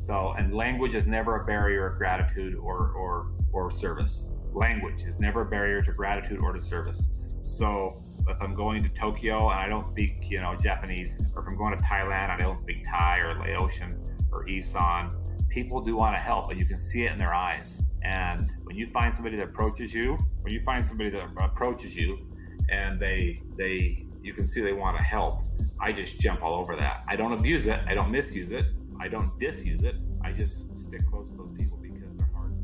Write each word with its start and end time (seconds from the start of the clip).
So, 0.00 0.32
and 0.38 0.54
language 0.54 0.94
is 0.94 1.06
never 1.06 1.42
a 1.42 1.44
barrier 1.44 1.86
of 1.86 1.98
gratitude 1.98 2.56
or, 2.56 2.92
or, 2.92 3.32
or 3.52 3.70
service. 3.70 4.30
Language 4.54 5.04
is 5.04 5.20
never 5.20 5.42
a 5.42 5.44
barrier 5.44 5.82
to 5.82 5.92
gratitude 5.92 6.40
or 6.40 6.54
to 6.54 6.60
service. 6.60 7.10
So, 7.42 8.02
if 8.26 8.36
I'm 8.40 8.54
going 8.54 8.82
to 8.82 8.88
Tokyo 8.88 9.50
and 9.50 9.60
I 9.60 9.68
don't 9.68 9.84
speak, 9.84 10.16
you 10.22 10.40
know, 10.40 10.56
Japanese, 10.56 11.20
or 11.36 11.42
if 11.42 11.48
I'm 11.48 11.56
going 11.56 11.76
to 11.76 11.84
Thailand 11.84 12.30
and 12.30 12.32
I 12.32 12.38
don't 12.38 12.58
speak 12.58 12.78
Thai 12.90 13.18
or 13.18 13.38
Laotian 13.40 13.94
or 14.32 14.48
Isan, 14.48 15.10
people 15.50 15.82
do 15.82 15.96
want 15.96 16.14
to 16.14 16.18
help, 16.18 16.50
and 16.50 16.58
you 16.58 16.64
can 16.64 16.78
see 16.78 17.02
it 17.02 17.12
in 17.12 17.18
their 17.18 17.34
eyes. 17.34 17.82
And 18.02 18.50
when 18.62 18.76
you 18.76 18.88
find 18.92 19.12
somebody 19.12 19.36
that 19.36 19.48
approaches 19.48 19.92
you, 19.92 20.16
when 20.40 20.54
you 20.54 20.62
find 20.64 20.84
somebody 20.84 21.10
that 21.10 21.28
approaches 21.42 21.94
you, 21.94 22.26
and 22.70 22.98
they 22.98 23.42
they 23.58 24.06
you 24.22 24.32
can 24.32 24.46
see 24.46 24.62
they 24.62 24.72
want 24.72 24.96
to 24.96 25.04
help, 25.04 25.44
I 25.78 25.92
just 25.92 26.18
jump 26.18 26.42
all 26.42 26.54
over 26.54 26.74
that. 26.76 27.04
I 27.06 27.16
don't 27.16 27.32
abuse 27.32 27.66
it. 27.66 27.80
I 27.86 27.92
don't 27.92 28.10
misuse 28.10 28.50
it. 28.50 28.64
I 29.00 29.08
don't 29.08 29.38
disuse 29.40 29.80
it. 29.80 29.96
I 30.22 30.30
just 30.30 30.76
stick 30.76 31.00
close 31.08 31.30
to 31.30 31.36
those 31.38 31.52
people 31.56 31.78
because 31.78 32.18
they're 32.18 32.28
hard. 32.34 32.54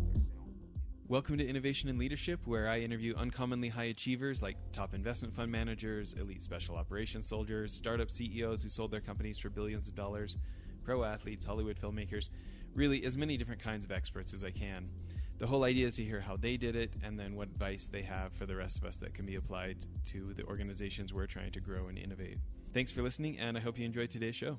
Welcome 1.09 1.39
to 1.39 1.49
Innovation 1.49 1.89
and 1.89 1.99
Leadership, 1.99 2.41
where 2.45 2.69
I 2.69 2.81
interview 2.81 3.15
uncommonly 3.17 3.71
high 3.71 3.85
achievers 3.85 4.43
like 4.43 4.59
top 4.71 4.93
investment 4.93 5.35
fund 5.35 5.51
managers, 5.51 6.13
elite 6.13 6.43
special 6.43 6.77
operations 6.77 7.27
soldiers, 7.27 7.73
startup 7.73 8.11
CEOs 8.11 8.63
who 8.63 8.69
sold 8.69 8.91
their 8.91 9.01
companies 9.01 9.39
for 9.39 9.49
billions 9.49 9.89
of 9.89 9.95
dollars, 9.95 10.37
pro 10.85 11.05
athletes, 11.05 11.47
Hollywood 11.47 11.81
filmmakers, 11.81 12.29
really 12.75 13.07
as 13.07 13.17
many 13.17 13.39
different 13.39 13.63
kinds 13.63 13.87
of 13.87 13.91
experts 13.91 14.35
as 14.35 14.45
I 14.45 14.51
can. 14.51 14.91
The 15.39 15.47
whole 15.47 15.65
idea 15.65 15.87
is 15.87 15.95
to 15.95 16.05
hear 16.05 16.21
how 16.21 16.37
they 16.37 16.59
did 16.59 16.77
it 16.77 16.93
and 17.03 17.19
then 17.19 17.35
what 17.35 17.49
advice 17.49 17.89
they 17.89 18.03
have 18.03 18.35
for 18.35 18.45
the 18.45 18.57
rest 18.57 18.77
of 18.77 18.85
us 18.85 18.99
that 18.99 19.15
can 19.15 19.25
be 19.25 19.37
applied 19.37 19.87
to 20.09 20.35
the 20.35 20.45
organizations 20.45 21.15
we're 21.15 21.27
trying 21.27 21.53
to 21.53 21.61
grow 21.61 21.89
and 21.89 21.97
innovate. 21.97 22.37
Thanks 22.75 22.93
for 22.93 23.01
listening, 23.01 23.39
and 23.39 23.57
I 23.57 23.61
hope 23.61 23.79
you 23.79 23.87
enjoyed 23.87 24.11
today's 24.11 24.37
show. 24.37 24.59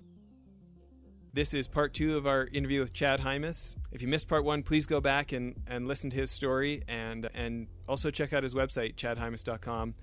This 1.37 1.53
is 1.53 1.67
part 1.67 1.93
two 1.93 2.17
of 2.17 2.25
our 2.25 2.47
interview 2.47 2.79
with 2.79 2.93
Chad 2.93 3.19
Hymas. 3.19 3.75
If 3.91 4.01
you 4.01 4.07
missed 4.07 4.27
part 4.27 4.43
one, 4.43 4.63
please 4.63 4.87
go 4.87 4.99
back 4.99 5.31
and, 5.31 5.53
and 5.67 5.87
listen 5.87 6.09
to 6.09 6.15
his 6.15 6.31
story 6.31 6.81
and 6.87 7.29
and 7.31 7.67
also 7.87 8.09
check 8.09 8.33
out 8.33 8.41
his 8.41 8.55
website, 8.55 8.95
chadhymas.com. 8.95 9.93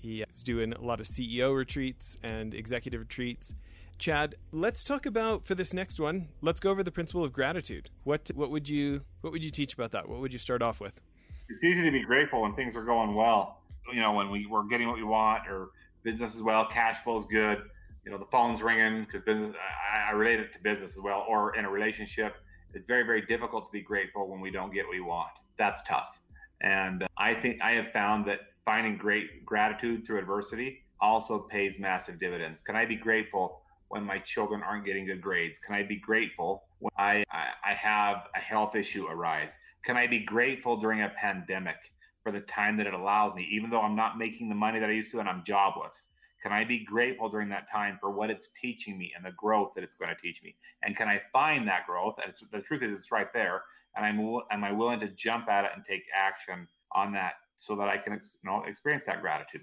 He 0.00 0.22
is 0.22 0.42
doing 0.42 0.72
a 0.72 0.80
lot 0.80 0.98
of 0.98 1.06
CEO 1.06 1.56
retreats 1.56 2.18
and 2.24 2.52
executive 2.52 3.02
retreats. 3.02 3.54
Chad, 3.98 4.34
let's 4.50 4.82
talk 4.82 5.06
about 5.06 5.44
for 5.44 5.54
this 5.54 5.72
next 5.72 6.00
one. 6.00 6.26
Let's 6.42 6.58
go 6.58 6.72
over 6.72 6.82
the 6.82 6.90
principle 6.90 7.22
of 7.22 7.32
gratitude. 7.32 7.88
What 8.02 8.28
what 8.34 8.50
would 8.50 8.68
you 8.68 9.02
what 9.20 9.32
would 9.32 9.44
you 9.44 9.50
teach 9.50 9.74
about 9.74 9.92
that? 9.92 10.08
What 10.08 10.18
would 10.18 10.32
you 10.32 10.40
start 10.40 10.60
off 10.60 10.80
with? 10.80 11.00
It's 11.48 11.62
easy 11.62 11.84
to 11.84 11.92
be 11.92 12.02
grateful 12.02 12.42
when 12.42 12.56
things 12.56 12.74
are 12.74 12.84
going 12.84 13.14
well. 13.14 13.60
You 13.92 14.00
know, 14.00 14.14
when 14.14 14.28
we, 14.28 14.46
we're 14.46 14.64
getting 14.64 14.88
what 14.88 14.96
we 14.96 15.04
want 15.04 15.46
or 15.48 15.68
business 16.02 16.34
is 16.34 16.42
well, 16.42 16.66
cash 16.66 17.04
flow 17.04 17.16
is 17.16 17.26
good 17.26 17.62
you 18.04 18.10
know 18.10 18.18
the 18.18 18.26
phone's 18.26 18.62
ringing 18.62 19.04
because 19.04 19.22
business 19.24 19.54
I, 19.94 20.10
I 20.10 20.12
relate 20.12 20.40
it 20.40 20.52
to 20.54 20.58
business 20.60 20.94
as 20.96 21.00
well 21.00 21.24
or 21.28 21.54
in 21.56 21.64
a 21.64 21.70
relationship 21.70 22.36
it's 22.74 22.86
very 22.86 23.02
very 23.02 23.22
difficult 23.22 23.66
to 23.66 23.72
be 23.72 23.82
grateful 23.82 24.28
when 24.28 24.40
we 24.40 24.50
don't 24.50 24.72
get 24.72 24.86
what 24.86 24.92
we 24.92 25.00
want. 25.00 25.30
That's 25.56 25.82
tough. 25.82 26.18
And 26.62 27.02
uh, 27.02 27.06
i 27.16 27.34
think 27.34 27.60
i 27.62 27.72
have 27.72 27.90
found 27.92 28.26
that 28.26 28.40
finding 28.64 28.96
great 28.96 29.44
gratitude 29.44 30.06
through 30.06 30.18
adversity 30.18 30.84
also 31.00 31.38
pays 31.38 31.78
massive 31.78 32.18
dividends. 32.18 32.60
Can 32.60 32.76
i 32.76 32.84
be 32.84 32.96
grateful 32.96 33.62
when 33.88 34.04
my 34.04 34.18
children 34.18 34.62
aren't 34.62 34.84
getting 34.84 35.06
good 35.06 35.20
grades? 35.20 35.58
Can 35.58 35.74
i 35.74 35.82
be 35.82 35.96
grateful 35.96 36.64
when 36.78 36.92
i 36.98 37.24
i 37.64 37.74
have 37.74 38.28
a 38.34 38.40
health 38.40 38.74
issue 38.76 39.06
arise? 39.06 39.56
Can 39.84 39.96
i 39.96 40.06
be 40.06 40.20
grateful 40.20 40.76
during 40.76 41.02
a 41.02 41.08
pandemic 41.10 41.76
for 42.22 42.32
the 42.32 42.40
time 42.40 42.76
that 42.76 42.86
it 42.86 42.94
allows 42.94 43.34
me 43.34 43.48
even 43.50 43.70
though 43.70 43.80
i'm 43.80 43.96
not 43.96 44.18
making 44.18 44.48
the 44.48 44.54
money 44.54 44.78
that 44.78 44.90
i 44.90 44.92
used 44.92 45.10
to 45.10 45.20
and 45.20 45.28
i'm 45.28 45.42
jobless 45.44 46.08
can 46.42 46.52
I 46.52 46.64
be 46.64 46.84
grateful 46.84 47.28
during 47.28 47.48
that 47.50 47.70
time 47.70 47.98
for 48.00 48.10
what 48.10 48.30
it's 48.30 48.48
teaching 48.60 48.96
me 48.96 49.12
and 49.14 49.24
the 49.24 49.32
growth 49.32 49.72
that 49.74 49.84
it's 49.84 49.94
going 49.94 50.14
to 50.14 50.20
teach 50.20 50.42
me? 50.42 50.56
And 50.82 50.96
can 50.96 51.08
I 51.08 51.20
find 51.32 51.68
that 51.68 51.86
growth? 51.86 52.16
And 52.24 52.32
the 52.50 52.60
truth 52.60 52.82
is, 52.82 52.92
it's 52.92 53.12
right 53.12 53.32
there. 53.32 53.62
And 53.96 54.06
I'm 54.06 54.18
am 54.50 54.64
I 54.64 54.72
willing 54.72 55.00
to 55.00 55.08
jump 55.08 55.48
at 55.48 55.64
it 55.64 55.72
and 55.74 55.84
take 55.84 56.02
action 56.14 56.66
on 56.94 57.12
that 57.12 57.34
so 57.56 57.76
that 57.76 57.88
I 57.88 57.98
can 57.98 58.14
you 58.14 58.20
know 58.44 58.62
experience 58.64 59.04
that 59.06 59.20
gratitude? 59.20 59.62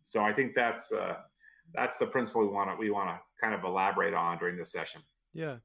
So 0.00 0.22
I 0.22 0.32
think 0.32 0.54
that's 0.54 0.92
uh, 0.92 1.16
that's 1.74 1.96
the 1.96 2.06
principle 2.06 2.42
we 2.42 2.48
want 2.48 2.70
to 2.70 2.76
we 2.76 2.90
want 2.90 3.08
to 3.08 3.18
kind 3.40 3.54
of 3.54 3.64
elaborate 3.64 4.14
on 4.14 4.38
during 4.38 4.56
this 4.56 4.72
session. 4.72 5.00
Yeah. 5.32 5.56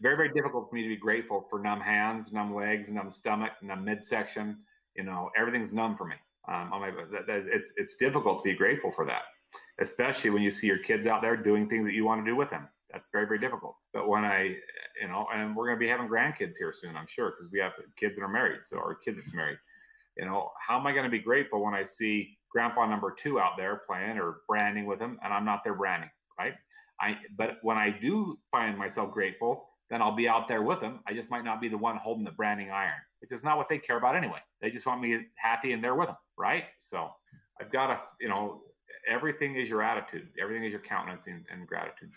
Very 0.00 0.16
very 0.16 0.32
difficult 0.32 0.70
for 0.70 0.74
me 0.74 0.82
to 0.82 0.88
be 0.88 0.96
grateful 0.96 1.46
for 1.48 1.60
numb 1.60 1.80
hands, 1.80 2.32
numb 2.32 2.54
legs, 2.54 2.90
numb 2.90 3.10
stomach, 3.10 3.52
numb 3.62 3.84
midsection. 3.84 4.56
You 4.96 5.04
know 5.04 5.30
everything's 5.36 5.72
numb 5.72 5.96
for 5.96 6.06
me. 6.06 6.16
Um, 6.48 6.70
my, 6.70 6.90
that, 7.12 7.26
that, 7.26 7.46
it's 7.46 7.72
it's 7.76 7.96
difficult 7.96 8.38
to 8.38 8.44
be 8.44 8.54
grateful 8.54 8.90
for 8.90 9.06
that 9.06 9.22
especially 9.80 10.30
when 10.30 10.42
you 10.42 10.50
see 10.50 10.66
your 10.66 10.78
kids 10.78 11.06
out 11.06 11.22
there 11.22 11.36
doing 11.36 11.68
things 11.68 11.86
that 11.86 11.94
you 11.94 12.04
want 12.04 12.24
to 12.24 12.30
do 12.30 12.36
with 12.36 12.50
them. 12.50 12.68
That's 12.92 13.08
very, 13.12 13.26
very 13.26 13.40
difficult. 13.40 13.76
But 13.92 14.08
when 14.08 14.24
I, 14.24 14.56
you 15.00 15.08
know, 15.08 15.26
and 15.34 15.56
we're 15.56 15.66
going 15.66 15.78
to 15.78 15.84
be 15.84 15.88
having 15.88 16.08
grandkids 16.08 16.54
here 16.56 16.72
soon, 16.72 16.96
I'm 16.96 17.08
sure, 17.08 17.30
because 17.30 17.50
we 17.50 17.58
have 17.58 17.72
kids 17.96 18.16
that 18.16 18.22
are 18.22 18.28
married. 18.28 18.62
So, 18.62 18.76
our 18.78 18.94
kid 18.94 19.16
that's 19.16 19.34
married, 19.34 19.58
you 20.16 20.24
know, 20.24 20.50
how 20.66 20.78
am 20.78 20.86
I 20.86 20.92
going 20.92 21.04
to 21.04 21.10
be 21.10 21.18
grateful 21.18 21.62
when 21.64 21.74
I 21.74 21.82
see 21.82 22.38
grandpa 22.50 22.86
number 22.86 23.10
two 23.10 23.40
out 23.40 23.56
there 23.56 23.82
playing 23.86 24.18
or 24.18 24.42
branding 24.46 24.86
with 24.86 25.00
him 25.00 25.18
and 25.24 25.32
I'm 25.32 25.44
not 25.44 25.64
there 25.64 25.74
branding, 25.74 26.10
right? 26.38 26.54
I, 27.00 27.18
but 27.36 27.58
when 27.62 27.76
I 27.76 27.90
do 27.90 28.38
find 28.52 28.78
myself 28.78 29.12
grateful, 29.12 29.68
then 29.90 30.00
I'll 30.00 30.14
be 30.14 30.28
out 30.28 30.46
there 30.46 30.62
with 30.62 30.80
them. 30.80 31.00
I 31.06 31.12
just 31.12 31.30
might 31.30 31.44
not 31.44 31.60
be 31.60 31.68
the 31.68 31.76
one 31.76 31.96
holding 31.96 32.24
the 32.24 32.30
branding 32.30 32.70
iron, 32.70 33.00
which 33.20 33.32
is 33.32 33.42
not 33.42 33.56
what 33.56 33.68
they 33.68 33.78
care 33.78 33.96
about 33.96 34.16
anyway. 34.16 34.38
They 34.62 34.70
just 34.70 34.86
want 34.86 35.02
me 35.02 35.18
happy 35.36 35.72
and 35.72 35.82
there 35.82 35.96
with 35.96 36.08
them, 36.08 36.16
right? 36.38 36.64
So 36.78 37.10
I've 37.60 37.72
got 37.72 37.88
to, 37.88 38.00
you 38.20 38.28
know, 38.28 38.62
everything 39.10 39.56
is 39.56 39.68
your 39.68 39.82
attitude. 39.82 40.28
Everything 40.40 40.64
is 40.64 40.70
your 40.70 40.80
countenance 40.80 41.26
and, 41.26 41.44
and 41.50 41.66
gratitude. 41.66 42.10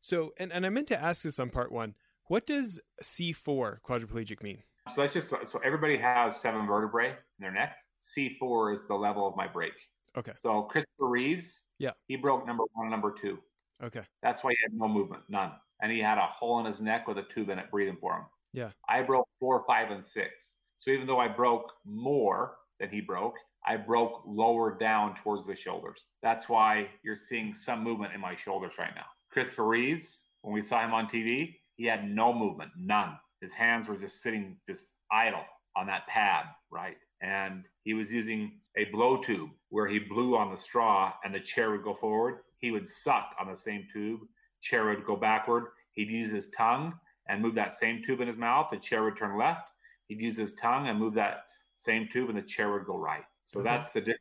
So, 0.00 0.34
and, 0.38 0.52
and 0.52 0.66
I 0.66 0.68
meant 0.68 0.88
to 0.88 1.00
ask 1.00 1.22
this 1.22 1.38
on 1.38 1.50
part 1.50 1.72
one. 1.72 1.94
What 2.26 2.46
does 2.46 2.80
C4 3.02 3.78
quadriplegic 3.86 4.42
mean? 4.42 4.62
So 4.94 5.00
that's 5.00 5.14
just 5.14 5.30
so 5.30 5.60
everybody 5.64 5.96
has 5.96 6.36
seven 6.36 6.66
vertebrae 6.66 7.08
in 7.08 7.16
their 7.40 7.52
neck. 7.52 7.76
C4 8.00 8.74
is 8.74 8.82
the 8.86 8.94
level 8.94 9.26
of 9.26 9.34
my 9.36 9.46
break. 9.46 9.72
Okay. 10.16 10.32
So 10.34 10.62
Christopher 10.62 11.08
Reeves, 11.08 11.62
yeah, 11.78 11.90
he 12.06 12.16
broke 12.16 12.46
number 12.46 12.64
one 12.74 12.90
number 12.90 13.12
two. 13.12 13.38
Okay. 13.82 14.02
That's 14.22 14.44
why 14.44 14.52
he 14.52 14.58
had 14.62 14.78
no 14.78 14.86
movement, 14.88 15.22
none, 15.28 15.52
and 15.82 15.90
he 15.90 16.00
had 16.00 16.18
a 16.18 16.26
hole 16.26 16.60
in 16.60 16.66
his 16.66 16.80
neck 16.80 17.08
with 17.08 17.18
a 17.18 17.22
tube 17.22 17.48
in 17.48 17.58
it 17.58 17.70
breathing 17.70 17.96
for 18.00 18.14
him. 18.14 18.24
Yeah. 18.52 18.70
I 18.88 19.02
broke 19.02 19.26
four, 19.40 19.64
five, 19.66 19.90
and 19.90 20.04
six. 20.04 20.56
So 20.76 20.90
even 20.90 21.06
though 21.06 21.18
I 21.18 21.28
broke 21.28 21.72
more 21.84 22.56
than 22.78 22.90
he 22.90 23.00
broke, 23.00 23.34
I 23.66 23.76
broke 23.76 24.22
lower 24.26 24.76
down 24.76 25.14
towards 25.14 25.46
the 25.46 25.56
shoulders. 25.56 26.00
That's 26.22 26.48
why 26.48 26.88
you're 27.02 27.16
seeing 27.16 27.54
some 27.54 27.82
movement 27.82 28.12
in 28.14 28.20
my 28.20 28.36
shoulders 28.36 28.74
right 28.78 28.94
now. 28.94 29.06
Christopher 29.30 29.66
Reeves, 29.66 30.20
when 30.42 30.54
we 30.54 30.62
saw 30.62 30.84
him 30.84 30.92
on 30.92 31.06
TV, 31.06 31.56
he 31.76 31.86
had 31.86 32.08
no 32.08 32.32
movement, 32.32 32.70
none. 32.76 33.18
His 33.40 33.52
hands 33.52 33.88
were 33.88 33.96
just 33.96 34.22
sitting 34.22 34.56
just 34.66 34.90
idle 35.10 35.44
on 35.76 35.86
that 35.86 36.06
pad, 36.06 36.44
right? 36.70 36.96
And 37.20 37.64
he 37.82 37.94
was 37.94 38.12
using 38.12 38.52
a 38.76 38.84
blow 38.86 39.16
tube 39.16 39.50
where 39.70 39.86
he 39.86 39.98
blew 39.98 40.36
on 40.36 40.50
the 40.50 40.56
straw 40.56 41.12
and 41.24 41.34
the 41.34 41.40
chair 41.40 41.70
would 41.70 41.84
go 41.84 41.94
forward. 41.94 42.40
He 42.58 42.70
would 42.70 42.88
suck 42.88 43.34
on 43.40 43.48
the 43.48 43.56
same 43.56 43.86
tube, 43.92 44.20
chair 44.62 44.86
would 44.86 45.04
go 45.04 45.16
backward. 45.16 45.68
He'd 45.92 46.10
use 46.10 46.30
his 46.30 46.48
tongue 46.50 46.94
and 47.28 47.40
move 47.40 47.54
that 47.54 47.72
same 47.72 48.02
tube 48.02 48.20
in 48.20 48.26
his 48.26 48.36
mouth, 48.36 48.68
the 48.70 48.76
chair 48.76 49.04
would 49.04 49.16
turn 49.16 49.38
left. 49.38 49.68
He'd 50.08 50.20
use 50.20 50.36
his 50.36 50.52
tongue 50.54 50.88
and 50.88 50.98
move 50.98 51.14
that 51.14 51.44
same 51.76 52.08
tube 52.08 52.28
and 52.28 52.38
the 52.38 52.42
chair 52.42 52.72
would 52.72 52.84
go 52.84 52.96
right. 52.96 53.24
So 53.44 53.58
mm-hmm. 53.58 53.66
that's 53.66 53.90
the 53.90 54.00
difference. 54.00 54.20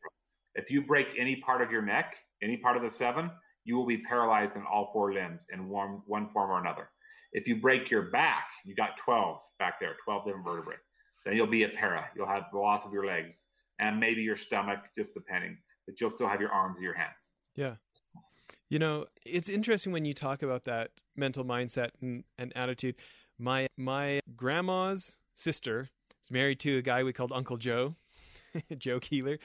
If 0.56 0.70
you 0.70 0.86
break 0.86 1.08
any 1.18 1.38
part 1.38 1.62
of 1.62 1.72
your 1.72 1.82
neck, 1.82 2.16
any 2.42 2.58
part 2.58 2.78
of 2.78 2.84
the 2.84 2.90
seven, 2.90 3.32
you 3.66 3.78
will 3.78 3.86
be 3.86 3.98
paralyzed 3.98 4.56
in 4.56 4.64
all 4.64 4.92
four 4.94 5.14
limbs 5.14 5.48
in 5.52 5.70
one, 5.70 6.02
one 6.06 6.28
form 6.30 6.52
or 6.52 6.60
another. 6.60 6.90
If 7.32 7.48
you 7.48 7.60
break 7.60 7.90
your 7.90 8.04
back, 8.12 8.46
you 8.66 8.76
got 8.76 8.98
12 8.98 9.42
back 9.58 9.80
there, 9.80 9.96
12 10.04 10.26
different 10.26 10.46
vertebrae. 10.46 10.76
Then 11.26 11.36
you'll 11.36 11.48
be 11.48 11.64
a 11.64 11.70
para. 11.70 12.06
You'll 12.16 12.28
have 12.28 12.46
the 12.52 12.60
loss 12.60 12.86
of 12.86 12.94
your 12.94 13.06
legs 13.06 13.46
and 13.80 14.00
maybe 14.00 14.22
your 14.22 14.36
stomach, 14.36 14.80
just 14.96 15.14
depending, 15.14 15.58
but 15.88 16.00
you'll 16.00 16.10
still 16.10 16.28
have 16.28 16.42
your 16.42 16.52
arms 16.52 16.78
and 16.78 16.84
your 16.84 16.94
hands. 16.94 17.30
Yeah. 17.56 17.76
You 18.70 18.80
know, 18.80 19.06
it's 19.26 19.50
interesting 19.50 19.94
when 19.94 20.06
you 20.06 20.14
talk 20.14 20.44
about 20.44 20.64
that 20.66 20.92
mental 21.16 21.46
mindset 21.46 21.90
and, 22.02 22.24
and 22.38 22.52
attitude. 22.56 22.96
My 23.38 23.68
my 23.78 24.20
grandma's 24.36 25.18
sister 25.34 25.90
is 26.24 26.32
married 26.32 26.60
to 26.62 26.78
a 26.78 26.82
guy 26.82 27.04
we 27.04 27.14
called 27.14 27.32
Uncle 27.32 27.58
Joe. 27.58 27.96
Joe 28.78 29.00
Keeler, 29.00 29.40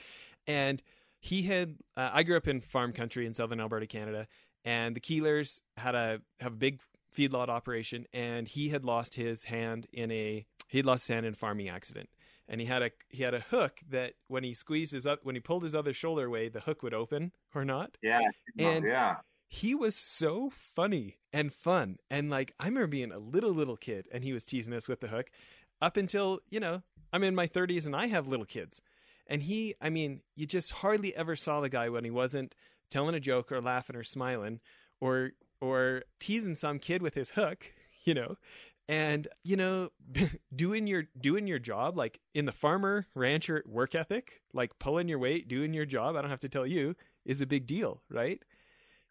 and 0.46 0.82
he 1.20 1.43
had. 1.43 1.76
Uh, 1.96 2.10
I 2.12 2.22
grew 2.22 2.37
up 2.37 2.49
in 2.49 2.60
farm 2.60 2.93
country 2.93 3.26
in 3.26 3.34
southern 3.34 3.60
Alberta, 3.60 3.87
Canada, 3.87 4.26
and 4.64 4.94
the 4.94 5.00
Keelers 5.00 5.62
had 5.76 5.94
a 5.94 6.20
have 6.40 6.52
a 6.52 6.56
big 6.56 6.81
feedlot 7.16 7.49
operation, 7.49 8.06
and 8.12 8.49
he 8.49 8.69
had 8.69 8.84
lost 8.84 9.14
his 9.14 9.44
hand 9.44 9.87
in 9.93 10.10
a 10.10 10.46
he 10.69 10.82
lost 10.82 11.06
his 11.06 11.14
hand 11.14 11.26
in 11.26 11.32
a 11.32 11.37
farming 11.37 11.69
accident, 11.69 12.08
and 12.49 12.60
he 12.60 12.66
had 12.66 12.82
a 12.82 12.90
he 13.08 13.22
had 13.22 13.34
a 13.34 13.40
hook 13.40 13.81
that 13.88 14.14
when 14.28 14.44
he 14.44 14.55
squeezed 14.55 14.93
his 14.93 15.06
up 15.06 15.20
when 15.22 15.34
he 15.34 15.40
pulled 15.40 15.62
his 15.62 15.75
other 15.75 15.94
shoulder 15.94 16.26
away, 16.26 16.49
the 16.49 16.60
hook 16.60 16.82
would 16.82 16.94
open 16.94 17.32
or 17.55 17.64
not. 17.64 17.96
Yeah, 18.02 18.20
and 18.58 18.84
yeah. 18.87 19.16
He 19.50 19.75
was 19.75 19.96
so 19.96 20.52
funny 20.55 21.16
and 21.32 21.50
fun, 21.50 21.96
and 22.10 22.28
like 22.28 22.52
I 22.60 22.66
remember 22.66 22.88
being 22.88 23.12
a 23.12 23.19
little 23.19 23.52
little 23.52 23.78
kid, 23.78 24.06
and 24.12 24.22
he 24.22 24.34
was 24.34 24.44
teasing 24.44 24.75
us 24.75 24.88
with 24.88 25.00
the 25.00 25.08
hook, 25.08 25.31
up 25.81 25.96
until 25.96 26.40
you 26.50 26.60
know 26.60 26.82
I'm 27.12 27.25
in 27.25 27.34
my 27.34 27.46
30s 27.46 27.87
and 27.87 27.96
I 27.96 28.06
have 28.06 28.28
little 28.28 28.44
kids, 28.44 28.81
and 29.29 29.43
he, 29.43 29.75
I 29.81 29.91
mean, 29.91 30.21
you 30.37 30.47
just 30.47 30.71
hardly 30.73 31.15
ever 31.17 31.37
saw 31.37 31.61
the 31.61 31.69
guy 31.69 31.89
when 31.89 32.05
he 32.05 32.11
wasn't 32.11 32.55
telling 32.91 33.15
a 33.15 33.21
joke 33.21 33.53
or 33.53 33.61
laughing 33.61 33.97
or 33.97 34.05
smiling 34.05 34.61
or 35.01 35.33
or 35.61 36.03
teasing 36.21 36.55
some 36.55 36.79
kid 36.79 37.03
with 37.03 37.15
his 37.15 37.31
hook, 37.31 37.73
you 38.05 38.15
know. 38.15 38.37
and 38.89 39.29
you 39.45 39.57
know 39.57 39.91
doing 40.57 40.87
your 40.87 41.05
doing 41.21 41.47
your 41.47 41.59
job 41.59 41.97
like 41.97 42.21
in 42.35 42.47
the 42.47 42.53
farmer 42.53 43.07
rancher 43.15 43.63
work 43.67 43.95
ethic 43.95 44.41
like 44.55 44.79
pulling 44.79 45.09
your 45.09 45.19
weight 45.19 45.47
doing 45.47 45.75
your 45.75 45.85
job 45.85 46.17
i 46.17 46.23
don't 46.23 46.31
have 46.31 46.41
to 46.41 46.49
tell 46.49 46.67
you 46.67 46.95
is 47.27 47.41
a 47.43 47.47
big 47.47 47.67
deal 47.67 48.03
right? 48.09 48.43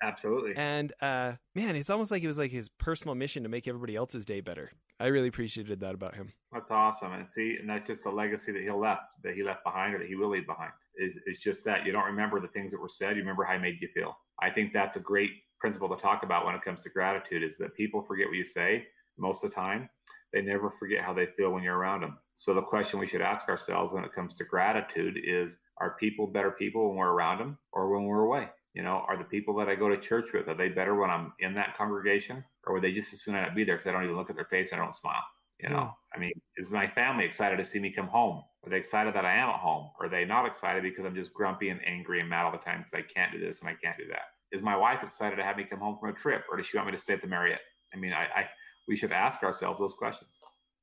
Absolutely. 0.01 0.55
And 0.55 0.93
uh 1.01 1.33
man 1.55 1.75
it's 1.75 1.89
almost 1.91 2.11
like 2.11 2.23
it 2.23 2.27
was 2.27 2.39
like 2.39 2.51
his 2.51 2.69
personal 2.69 3.15
mission 3.15 3.43
to 3.43 3.49
make 3.49 3.67
everybody 3.67 3.95
else's 3.95 4.25
day 4.25 4.41
better 4.41 4.71
i 4.99 5.07
really 5.07 5.27
appreciated 5.27 5.79
that 5.79 5.93
about 5.93 6.15
him 6.15 6.31
that's 6.51 6.71
awesome 6.71 7.13
and 7.13 7.29
see 7.29 7.57
and 7.59 7.69
that's 7.69 7.87
just 7.87 8.03
the 8.03 8.09
legacy 8.09 8.51
that 8.51 8.61
he 8.61 8.69
left 8.69 9.21
that 9.23 9.35
he 9.35 9.43
left 9.43 9.63
behind 9.63 9.93
or 9.93 9.99
that 9.99 10.07
he 10.07 10.15
will 10.15 10.29
leave 10.29 10.47
behind 10.47 10.71
is, 10.95 11.17
is 11.27 11.37
just 11.37 11.63
that 11.63 11.85
you 11.85 11.91
don't 11.91 12.05
remember 12.05 12.39
the 12.39 12.47
things 12.47 12.71
that 12.71 12.81
were 12.81 12.89
said 12.89 13.15
you 13.15 13.21
remember 13.21 13.43
how 13.43 13.53
he 13.53 13.59
made 13.59 13.79
you 13.81 13.87
feel 13.93 14.17
i 14.41 14.49
think 14.49 14.73
that's 14.73 14.95
a 14.95 14.99
great 14.99 15.31
principle 15.59 15.89
to 15.89 16.01
talk 16.01 16.23
about 16.23 16.45
when 16.45 16.55
it 16.55 16.61
comes 16.61 16.83
to 16.83 16.89
gratitude 16.89 17.43
is 17.43 17.57
that 17.57 17.75
people 17.75 18.01
forget 18.01 18.27
what 18.27 18.35
you 18.35 18.45
say 18.45 18.85
most 19.17 19.43
of 19.43 19.49
the 19.49 19.55
time. 19.55 19.89
They 20.33 20.41
never 20.41 20.69
forget 20.69 21.03
how 21.03 21.13
they 21.13 21.25
feel 21.25 21.51
when 21.51 21.63
you're 21.63 21.77
around 21.77 22.01
them. 22.01 22.17
So 22.35 22.53
the 22.53 22.61
question 22.61 22.99
we 22.99 23.07
should 23.07 23.21
ask 23.21 23.47
ourselves 23.47 23.93
when 23.93 24.03
it 24.03 24.13
comes 24.13 24.37
to 24.37 24.43
gratitude 24.43 25.17
is 25.23 25.57
are 25.77 25.95
people 25.99 26.27
better 26.27 26.51
people 26.51 26.89
when 26.89 26.97
we're 26.97 27.11
around 27.11 27.39
them 27.39 27.57
or 27.71 27.89
when 27.89 28.03
we're 28.03 28.25
away? 28.25 28.49
You 28.77 28.83
know, 28.83 29.03
are 29.07 29.17
the 29.17 29.23
people 29.23 29.55
that 29.55 29.67
I 29.67 29.73
go 29.73 29.89
to 29.89 29.97
church 29.97 30.29
with, 30.33 30.47
are 30.47 30.53
they 30.53 30.69
better 30.69 30.93
when 30.93 31.09
I'm 31.09 31.33
in 31.39 31.55
that 31.55 31.75
congregation? 31.75 32.43
Or 32.63 32.75
would 32.75 32.83
they 32.83 32.91
just 32.91 33.11
as 33.11 33.21
soon 33.23 33.33
not 33.33 33.55
be 33.55 33.63
there 33.63 33.75
because 33.75 33.87
I 33.87 33.91
don't 33.91 34.03
even 34.03 34.15
look 34.15 34.29
at 34.29 34.35
their 34.35 34.45
face 34.45 34.71
and 34.71 34.79
I 34.79 34.83
don't 34.83 34.93
smile? 34.93 35.23
You 35.59 35.69
know. 35.69 35.95
I 36.15 36.19
mean, 36.19 36.33
is 36.57 36.69
my 36.69 36.87
family 36.87 37.25
excited 37.25 37.57
to 37.57 37.65
see 37.65 37.79
me 37.79 37.91
come 37.91 38.05
home? 38.05 38.43
Are 38.63 38.69
they 38.69 38.77
excited 38.77 39.15
that 39.15 39.25
I 39.25 39.35
am 39.35 39.49
at 39.49 39.55
home? 39.55 39.89
Are 39.99 40.07
they 40.07 40.25
not 40.25 40.45
excited 40.45 40.83
because 40.83 41.05
I'm 41.05 41.15
just 41.15 41.33
grumpy 41.33 41.69
and 41.69 41.79
angry 41.87 42.19
and 42.19 42.29
mad 42.29 42.45
all 42.45 42.51
the 42.51 42.59
time 42.59 42.83
because 42.83 42.93
I 42.93 43.01
can't 43.01 43.31
do 43.31 43.39
this 43.39 43.61
and 43.61 43.69
I 43.69 43.73
can't 43.83 43.97
do 43.97 44.05
that? 44.09 44.25
Is 44.51 44.61
my 44.61 44.77
wife 44.77 44.99
excited 45.01 45.37
to 45.37 45.43
have 45.43 45.57
me 45.57 45.63
come 45.67 45.79
home 45.79 45.97
from 45.99 46.11
a 46.11 46.13
trip 46.13 46.43
or 46.47 46.57
does 46.57 46.67
she 46.67 46.77
want 46.77 46.85
me 46.85 46.91
to 46.91 46.99
stay 46.99 47.13
at 47.13 47.21
the 47.21 47.27
Marriott? 47.27 47.61
I 47.95 47.97
mean, 47.97 48.13
I, 48.13 48.25
I 48.25 48.45
we 48.87 48.95
should 48.95 49.11
ask 49.11 49.41
ourselves 49.41 49.79
those 49.79 49.95
questions. 49.95 50.39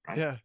Right? 0.09 0.19
Yeah. 0.19 0.37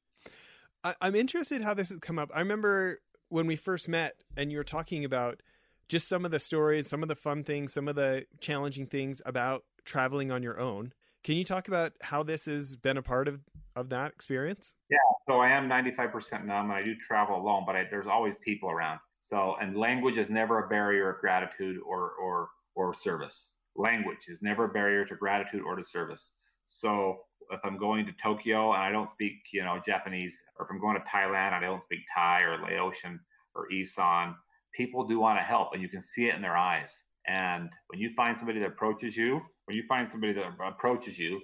I, 0.83 0.93
I'm 1.01 1.15
interested 1.15 1.63
how 1.63 1.73
this 1.73 1.89
has 1.89 1.97
come 1.97 2.19
up. 2.19 2.29
I 2.31 2.41
remember 2.41 3.01
when 3.29 3.47
we 3.47 3.55
first 3.55 3.89
met 3.89 4.17
and 4.37 4.51
you 4.51 4.59
were 4.59 4.63
talking 4.63 5.03
about 5.03 5.41
just 5.89 6.07
some 6.07 6.23
of 6.23 6.31
the 6.31 6.39
stories, 6.39 6.87
some 6.87 7.01
of 7.03 7.09
the 7.09 7.15
fun 7.15 7.43
things, 7.43 7.73
some 7.73 7.87
of 7.87 7.95
the 7.95 8.25
challenging 8.39 8.85
things 8.85 9.21
about 9.25 9.63
traveling 9.83 10.31
on 10.31 10.43
your 10.43 10.59
own. 10.59 10.93
Can 11.23 11.35
you 11.35 11.43
talk 11.43 11.67
about 11.67 11.93
how 12.01 12.23
this 12.23 12.45
has 12.45 12.77
been 12.77 12.95
a 12.95 13.01
part 13.01 13.27
of, 13.27 13.41
of 13.75 13.89
that 13.89 14.11
experience? 14.11 14.75
Yeah, 14.89 14.97
so 15.27 15.39
I 15.39 15.49
am 15.49 15.67
95% 15.67 16.45
numb 16.45 16.69
and 16.69 16.73
I 16.73 16.83
do 16.83 16.95
travel 16.95 17.35
alone, 17.35 17.63
but 17.65 17.75
I, 17.75 17.85
there's 17.89 18.07
always 18.07 18.35
people 18.37 18.69
around. 18.69 18.99
So, 19.19 19.57
and 19.59 19.75
language 19.75 20.17
is 20.17 20.29
never 20.29 20.63
a 20.63 20.69
barrier 20.69 21.09
of 21.09 21.19
gratitude 21.19 21.81
or, 21.85 22.11
or, 22.11 22.49
or 22.75 22.93
service. 22.93 23.55
Language 23.75 24.27
is 24.29 24.41
never 24.41 24.65
a 24.65 24.69
barrier 24.69 25.03
to 25.05 25.15
gratitude 25.15 25.61
or 25.65 25.75
to 25.75 25.83
service. 25.83 26.33
So 26.67 27.17
if 27.51 27.59
I'm 27.63 27.77
going 27.77 28.05
to 28.05 28.13
Tokyo 28.13 28.73
and 28.73 28.81
I 28.81 28.91
don't 28.91 29.09
speak, 29.09 29.33
you 29.51 29.63
know, 29.63 29.81
Japanese, 29.83 30.41
or 30.57 30.65
if 30.65 30.71
I'm 30.71 30.79
going 30.79 30.95
to 30.95 31.03
Thailand 31.03 31.53
and 31.53 31.65
I 31.65 31.67
don't 31.67 31.81
speak 31.81 31.99
Thai 32.13 32.41
or 32.41 32.59
Laotian 32.61 33.19
or 33.55 33.71
Isan, 33.73 34.35
people 34.73 35.07
do 35.07 35.19
want 35.19 35.39
to 35.39 35.43
help, 35.43 35.73
and 35.73 35.81
you 35.81 35.89
can 35.89 36.01
see 36.01 36.27
it 36.27 36.35
in 36.35 36.41
their 36.41 36.57
eyes. 36.57 36.95
And 37.27 37.69
when 37.87 37.99
you 37.99 38.11
find 38.15 38.35
somebody 38.35 38.59
that 38.59 38.67
approaches 38.67 39.15
you, 39.15 39.41
when 39.65 39.77
you 39.77 39.83
find 39.87 40.07
somebody 40.07 40.33
that 40.33 40.45
approaches 40.65 41.17
you, 41.19 41.41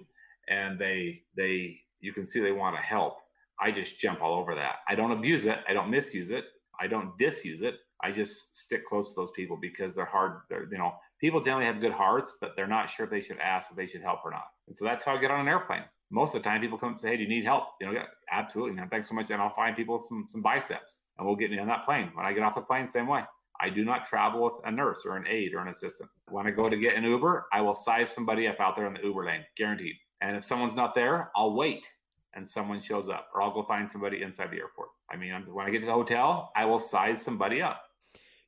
and 0.49 0.79
they 0.79 1.21
they 1.35 1.79
you 2.01 2.13
can 2.13 2.25
see 2.25 2.39
they 2.39 2.51
want 2.51 2.75
to 2.75 2.81
help, 2.81 3.17
I 3.59 3.71
just 3.71 3.99
jump 3.99 4.21
all 4.21 4.35
over 4.39 4.55
that. 4.55 4.77
I 4.87 4.95
don't 4.95 5.11
abuse 5.11 5.45
it. 5.45 5.59
I 5.67 5.73
don't 5.73 5.89
misuse 5.89 6.31
it. 6.31 6.45
I 6.79 6.87
don't 6.87 7.17
disuse 7.17 7.61
it. 7.61 7.75
I 8.03 8.11
just 8.11 8.55
stick 8.55 8.85
close 8.85 9.09
to 9.09 9.15
those 9.15 9.31
people 9.31 9.57
because 9.59 9.95
they're 9.95 10.05
hard. 10.05 10.41
They're, 10.49 10.67
you 10.71 10.77
know, 10.77 10.93
people 11.21 11.39
generally 11.39 11.65
have 11.65 11.79
good 11.79 11.93
hearts, 11.93 12.35
but 12.41 12.51
they're 12.55 12.67
not 12.67 12.89
sure 12.89 13.05
if 13.05 13.11
they 13.11 13.21
should 13.21 13.39
ask 13.39 13.71
if 13.71 13.77
they 13.77 13.87
should 13.87 14.01
help 14.01 14.19
or 14.25 14.31
not. 14.31 14.45
And 14.67 14.75
so 14.75 14.85
that's 14.85 15.03
how 15.03 15.15
I 15.15 15.21
get 15.21 15.31
on 15.31 15.39
an 15.39 15.47
airplane. 15.47 15.83
Most 16.11 16.35
of 16.35 16.43
the 16.43 16.49
time, 16.49 16.61
people 16.61 16.77
come 16.77 16.89
and 16.89 16.99
say, 16.99 17.09
"Hey, 17.11 17.17
do 17.17 17.23
you 17.23 17.29
need 17.29 17.45
help?" 17.45 17.69
You 17.79 17.87
know, 17.87 17.93
yeah, 17.93 18.05
absolutely, 18.31 18.75
man. 18.75 18.89
Thanks 18.89 19.09
so 19.09 19.15
much, 19.15 19.29
and 19.31 19.41
I'll 19.41 19.49
find 19.49 19.75
people 19.75 19.97
some 19.97 20.25
some 20.29 20.41
biceps, 20.41 20.99
and 21.17 21.25
we'll 21.25 21.35
get 21.35 21.51
me 21.51 21.59
on 21.59 21.67
that 21.67 21.85
plane. 21.85 22.11
When 22.13 22.25
I 22.25 22.33
get 22.33 22.43
off 22.43 22.55
the 22.55 22.61
plane, 22.61 22.87
same 22.87 23.07
way. 23.07 23.23
I 23.61 23.69
do 23.69 23.85
not 23.85 24.03
travel 24.03 24.43
with 24.43 24.53
a 24.65 24.71
nurse 24.71 25.03
or 25.05 25.15
an 25.15 25.25
aide 25.27 25.53
or 25.53 25.59
an 25.59 25.69
assistant. 25.69 26.09
When 26.29 26.45
I 26.45 26.51
go 26.51 26.69
to 26.69 26.75
get 26.75 26.95
an 26.95 27.05
Uber, 27.05 27.47
I 27.53 27.61
will 27.61 27.73
size 27.73 28.09
somebody 28.09 28.47
up 28.47 28.59
out 28.59 28.75
there 28.75 28.85
in 28.85 28.93
the 28.93 29.01
Uber 29.03 29.25
lane, 29.25 29.45
guaranteed. 29.55 29.95
And 30.21 30.35
if 30.35 30.43
someone's 30.43 30.75
not 30.75 30.93
there, 30.93 31.31
I'll 31.35 31.53
wait 31.53 31.87
and 32.33 32.45
someone 32.45 32.81
shows 32.81 33.07
up, 33.07 33.29
or 33.33 33.41
I'll 33.41 33.53
go 33.53 33.63
find 33.63 33.89
somebody 33.89 34.21
inside 34.21 34.51
the 34.51 34.57
airport. 34.57 34.89
I 35.09 35.15
mean, 35.15 35.31
when 35.53 35.65
I 35.65 35.69
get 35.69 35.79
to 35.79 35.85
the 35.85 35.93
hotel, 35.93 36.51
I 36.55 36.65
will 36.65 36.79
size 36.79 37.21
somebody 37.21 37.61
up. 37.61 37.81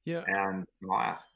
Yeah. 0.03 0.23
And 0.27 0.65
I'll 0.89 0.99
ask. 0.99 1.27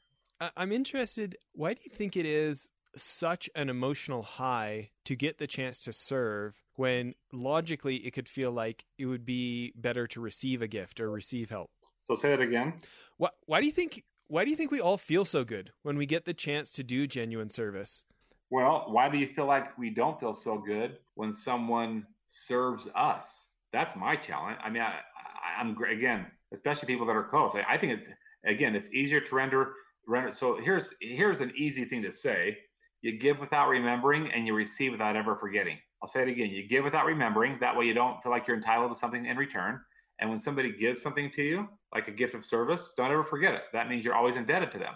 I'm 0.56 0.72
interested. 0.72 1.36
Why 1.52 1.72
do 1.72 1.80
you 1.84 1.90
think 1.90 2.16
it 2.16 2.26
is 2.26 2.70
such 2.96 3.48
an 3.54 3.68
emotional 3.68 4.22
high 4.22 4.90
to 5.04 5.16
get 5.16 5.38
the 5.38 5.46
chance 5.46 5.78
to 5.80 5.92
serve 5.92 6.62
when 6.76 7.14
logically 7.32 7.96
it 7.96 8.12
could 8.12 8.28
feel 8.28 8.50
like 8.50 8.84
it 8.98 9.06
would 9.06 9.24
be 9.24 9.72
better 9.76 10.06
to 10.06 10.20
receive 10.20 10.62
a 10.62 10.68
gift 10.68 11.00
or 11.00 11.10
receive 11.10 11.50
help? 11.50 11.70
So 11.98 12.14
say 12.14 12.30
that 12.30 12.40
again. 12.40 12.74
Why, 13.16 13.30
why 13.46 13.60
do 13.60 13.66
you 13.66 13.72
think 13.72 14.04
why 14.28 14.44
do 14.44 14.50
you 14.50 14.56
think 14.56 14.70
we 14.70 14.80
all 14.80 14.96
feel 14.96 15.26
so 15.26 15.44
good 15.44 15.72
when 15.82 15.98
we 15.98 16.06
get 16.06 16.24
the 16.24 16.32
chance 16.32 16.72
to 16.72 16.82
do 16.82 17.06
genuine 17.06 17.50
service? 17.50 18.04
Well, 18.48 18.86
why 18.88 19.08
do 19.08 19.18
you 19.18 19.26
feel 19.26 19.44
like 19.46 19.76
we 19.76 19.90
don't 19.90 20.18
feel 20.18 20.32
so 20.32 20.58
good 20.58 20.98
when 21.14 21.32
someone 21.32 22.06
serves 22.26 22.88
us? 22.94 23.50
That's 23.72 23.94
my 23.94 24.16
challenge. 24.16 24.58
I 24.62 24.70
mean, 24.70 24.82
I, 24.82 25.60
am 25.60 25.76
again, 25.90 26.26
especially 26.52 26.86
people 26.86 27.06
that 27.06 27.16
are 27.16 27.24
close. 27.24 27.54
I, 27.54 27.74
I 27.74 27.78
think 27.78 27.92
it's 27.92 28.08
again, 28.46 28.74
it's 28.74 28.90
easier 28.90 29.20
to 29.20 29.34
render 29.34 29.74
render. 30.06 30.32
So 30.32 30.58
here's 30.62 30.94
here's 31.00 31.40
an 31.40 31.52
easy 31.56 31.84
thing 31.84 32.02
to 32.02 32.12
say: 32.12 32.58
you 33.02 33.18
give 33.18 33.40
without 33.40 33.68
remembering, 33.68 34.30
and 34.32 34.46
you 34.46 34.54
receive 34.54 34.92
without 34.92 35.16
ever 35.16 35.36
forgetting. 35.36 35.76
I'll 36.00 36.08
say 36.08 36.22
it 36.22 36.28
again: 36.28 36.50
you 36.50 36.66
give 36.66 36.84
without 36.84 37.04
remembering. 37.04 37.58
That 37.60 37.76
way, 37.76 37.84
you 37.84 37.94
don't 37.94 38.22
feel 38.22 38.32
like 38.32 38.46
you're 38.46 38.56
entitled 38.56 38.92
to 38.92 38.96
something 38.96 39.26
in 39.26 39.36
return. 39.36 39.80
And 40.20 40.30
when 40.30 40.38
somebody 40.38 40.72
gives 40.72 41.02
something 41.02 41.30
to 41.32 41.42
you, 41.42 41.68
like 41.92 42.06
a 42.06 42.12
gift 42.12 42.34
of 42.34 42.44
service, 42.44 42.92
don't 42.96 43.10
ever 43.10 43.24
forget 43.24 43.54
it. 43.54 43.62
That 43.72 43.88
means 43.88 44.04
you're 44.04 44.14
always 44.14 44.36
indebted 44.36 44.70
to 44.72 44.78
them. 44.78 44.94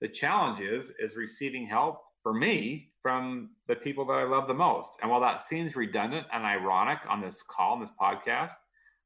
The 0.00 0.08
challenge 0.08 0.60
is 0.60 0.90
is 0.98 1.16
receiving 1.16 1.66
help 1.66 2.00
for 2.22 2.32
me 2.32 2.92
from 3.02 3.50
the 3.68 3.76
people 3.76 4.06
that 4.06 4.14
I 4.14 4.24
love 4.24 4.48
the 4.48 4.54
most. 4.54 4.90
And 5.02 5.10
while 5.10 5.20
that 5.20 5.40
seems 5.40 5.76
redundant 5.76 6.26
and 6.32 6.44
ironic 6.44 6.98
on 7.08 7.20
this 7.20 7.42
call, 7.42 7.74
on 7.74 7.80
this 7.80 7.92
podcast, 8.00 8.52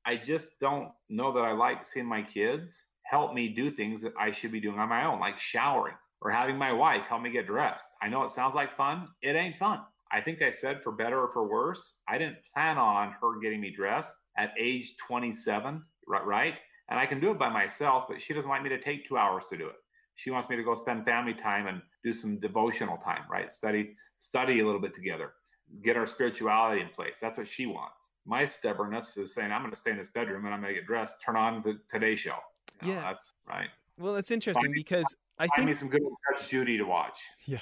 I 0.06 0.16
just 0.16 0.60
don't 0.60 0.90
know 1.08 1.32
that 1.32 1.40
I 1.40 1.52
like 1.52 1.84
seeing 1.84 2.06
my 2.06 2.22
kids 2.22 2.80
help 3.02 3.34
me 3.34 3.48
do 3.48 3.70
things 3.70 4.00
that 4.02 4.12
I 4.18 4.30
should 4.30 4.52
be 4.52 4.60
doing 4.60 4.78
on 4.78 4.88
my 4.88 5.06
own, 5.06 5.18
like 5.18 5.38
showering 5.38 5.94
or 6.20 6.30
having 6.30 6.56
my 6.56 6.72
wife 6.72 7.06
help 7.06 7.22
me 7.22 7.30
get 7.30 7.46
dressed. 7.46 7.88
I 8.02 8.08
know 8.08 8.22
it 8.22 8.30
sounds 8.30 8.54
like 8.54 8.76
fun. 8.76 9.08
It 9.22 9.36
ain't 9.36 9.56
fun. 9.56 9.80
I 10.10 10.20
think 10.20 10.42
I 10.42 10.50
said 10.50 10.82
for 10.82 10.92
better 10.92 11.20
or 11.20 11.30
for 11.30 11.46
worse, 11.46 11.98
I 12.08 12.18
didn't 12.18 12.38
plan 12.54 12.78
on 12.78 13.14
her 13.20 13.38
getting 13.40 13.60
me 13.60 13.70
dressed 13.70 14.10
at 14.36 14.54
age 14.58 14.96
27, 15.06 15.82
right? 16.06 16.54
And 16.88 16.98
I 16.98 17.06
can 17.06 17.20
do 17.20 17.30
it 17.30 17.38
by 17.38 17.50
myself, 17.50 18.04
but 18.08 18.20
she 18.20 18.32
doesn't 18.32 18.48
like 18.48 18.62
me 18.62 18.70
to 18.70 18.80
take 18.80 19.06
two 19.06 19.18
hours 19.18 19.44
to 19.50 19.58
do 19.58 19.66
it. 19.66 19.76
She 20.14 20.30
wants 20.30 20.48
me 20.48 20.56
to 20.56 20.64
go 20.64 20.74
spend 20.74 21.04
family 21.04 21.34
time 21.34 21.66
and 21.66 21.82
do 22.02 22.12
some 22.12 22.40
devotional 22.40 22.96
time, 22.96 23.22
right? 23.30 23.52
Study, 23.52 23.94
study 24.16 24.60
a 24.60 24.64
little 24.64 24.80
bit 24.80 24.94
together, 24.94 25.34
get 25.82 25.96
our 25.96 26.06
spirituality 26.06 26.80
in 26.80 26.88
place. 26.88 27.18
That's 27.20 27.36
what 27.36 27.46
she 27.46 27.66
wants. 27.66 28.08
My 28.26 28.44
stubbornness 28.44 29.16
is 29.16 29.34
saying, 29.34 29.52
I'm 29.52 29.60
going 29.60 29.72
to 29.72 29.78
stay 29.78 29.90
in 29.90 29.98
this 29.98 30.08
bedroom 30.08 30.44
and 30.46 30.54
I'm 30.54 30.60
going 30.60 30.74
to 30.74 30.80
get 30.80 30.86
dressed, 30.86 31.14
turn 31.24 31.36
on 31.36 31.60
the 31.62 31.78
Today 31.90 32.16
Show. 32.16 32.36
You 32.82 32.88
know, 32.88 32.94
yeah. 32.94 33.00
That's 33.02 33.32
right. 33.46 33.68
Well, 33.98 34.16
it's 34.16 34.30
interesting 34.30 34.72
because 34.72 35.06
I 35.38 35.48
think. 35.54 35.68
me 35.68 35.74
some 35.74 35.88
good 35.88 36.02
Judge 36.02 36.48
Judy 36.48 36.78
to 36.78 36.84
watch. 36.84 37.20
Yeah. 37.46 37.60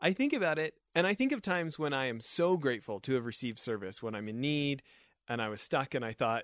I 0.00 0.12
think 0.12 0.32
about 0.32 0.58
it, 0.58 0.74
and 0.94 1.06
I 1.06 1.14
think 1.14 1.30
of 1.30 1.42
times 1.42 1.78
when 1.78 1.92
I 1.92 2.06
am 2.06 2.18
so 2.18 2.56
grateful 2.56 2.98
to 3.00 3.14
have 3.14 3.24
received 3.24 3.60
service, 3.60 4.02
when 4.02 4.16
I'm 4.16 4.28
in 4.28 4.40
need 4.40 4.82
and 5.28 5.40
I 5.40 5.48
was 5.48 5.60
stuck 5.60 5.94
and 5.94 6.04
I 6.04 6.12
thought, 6.12 6.42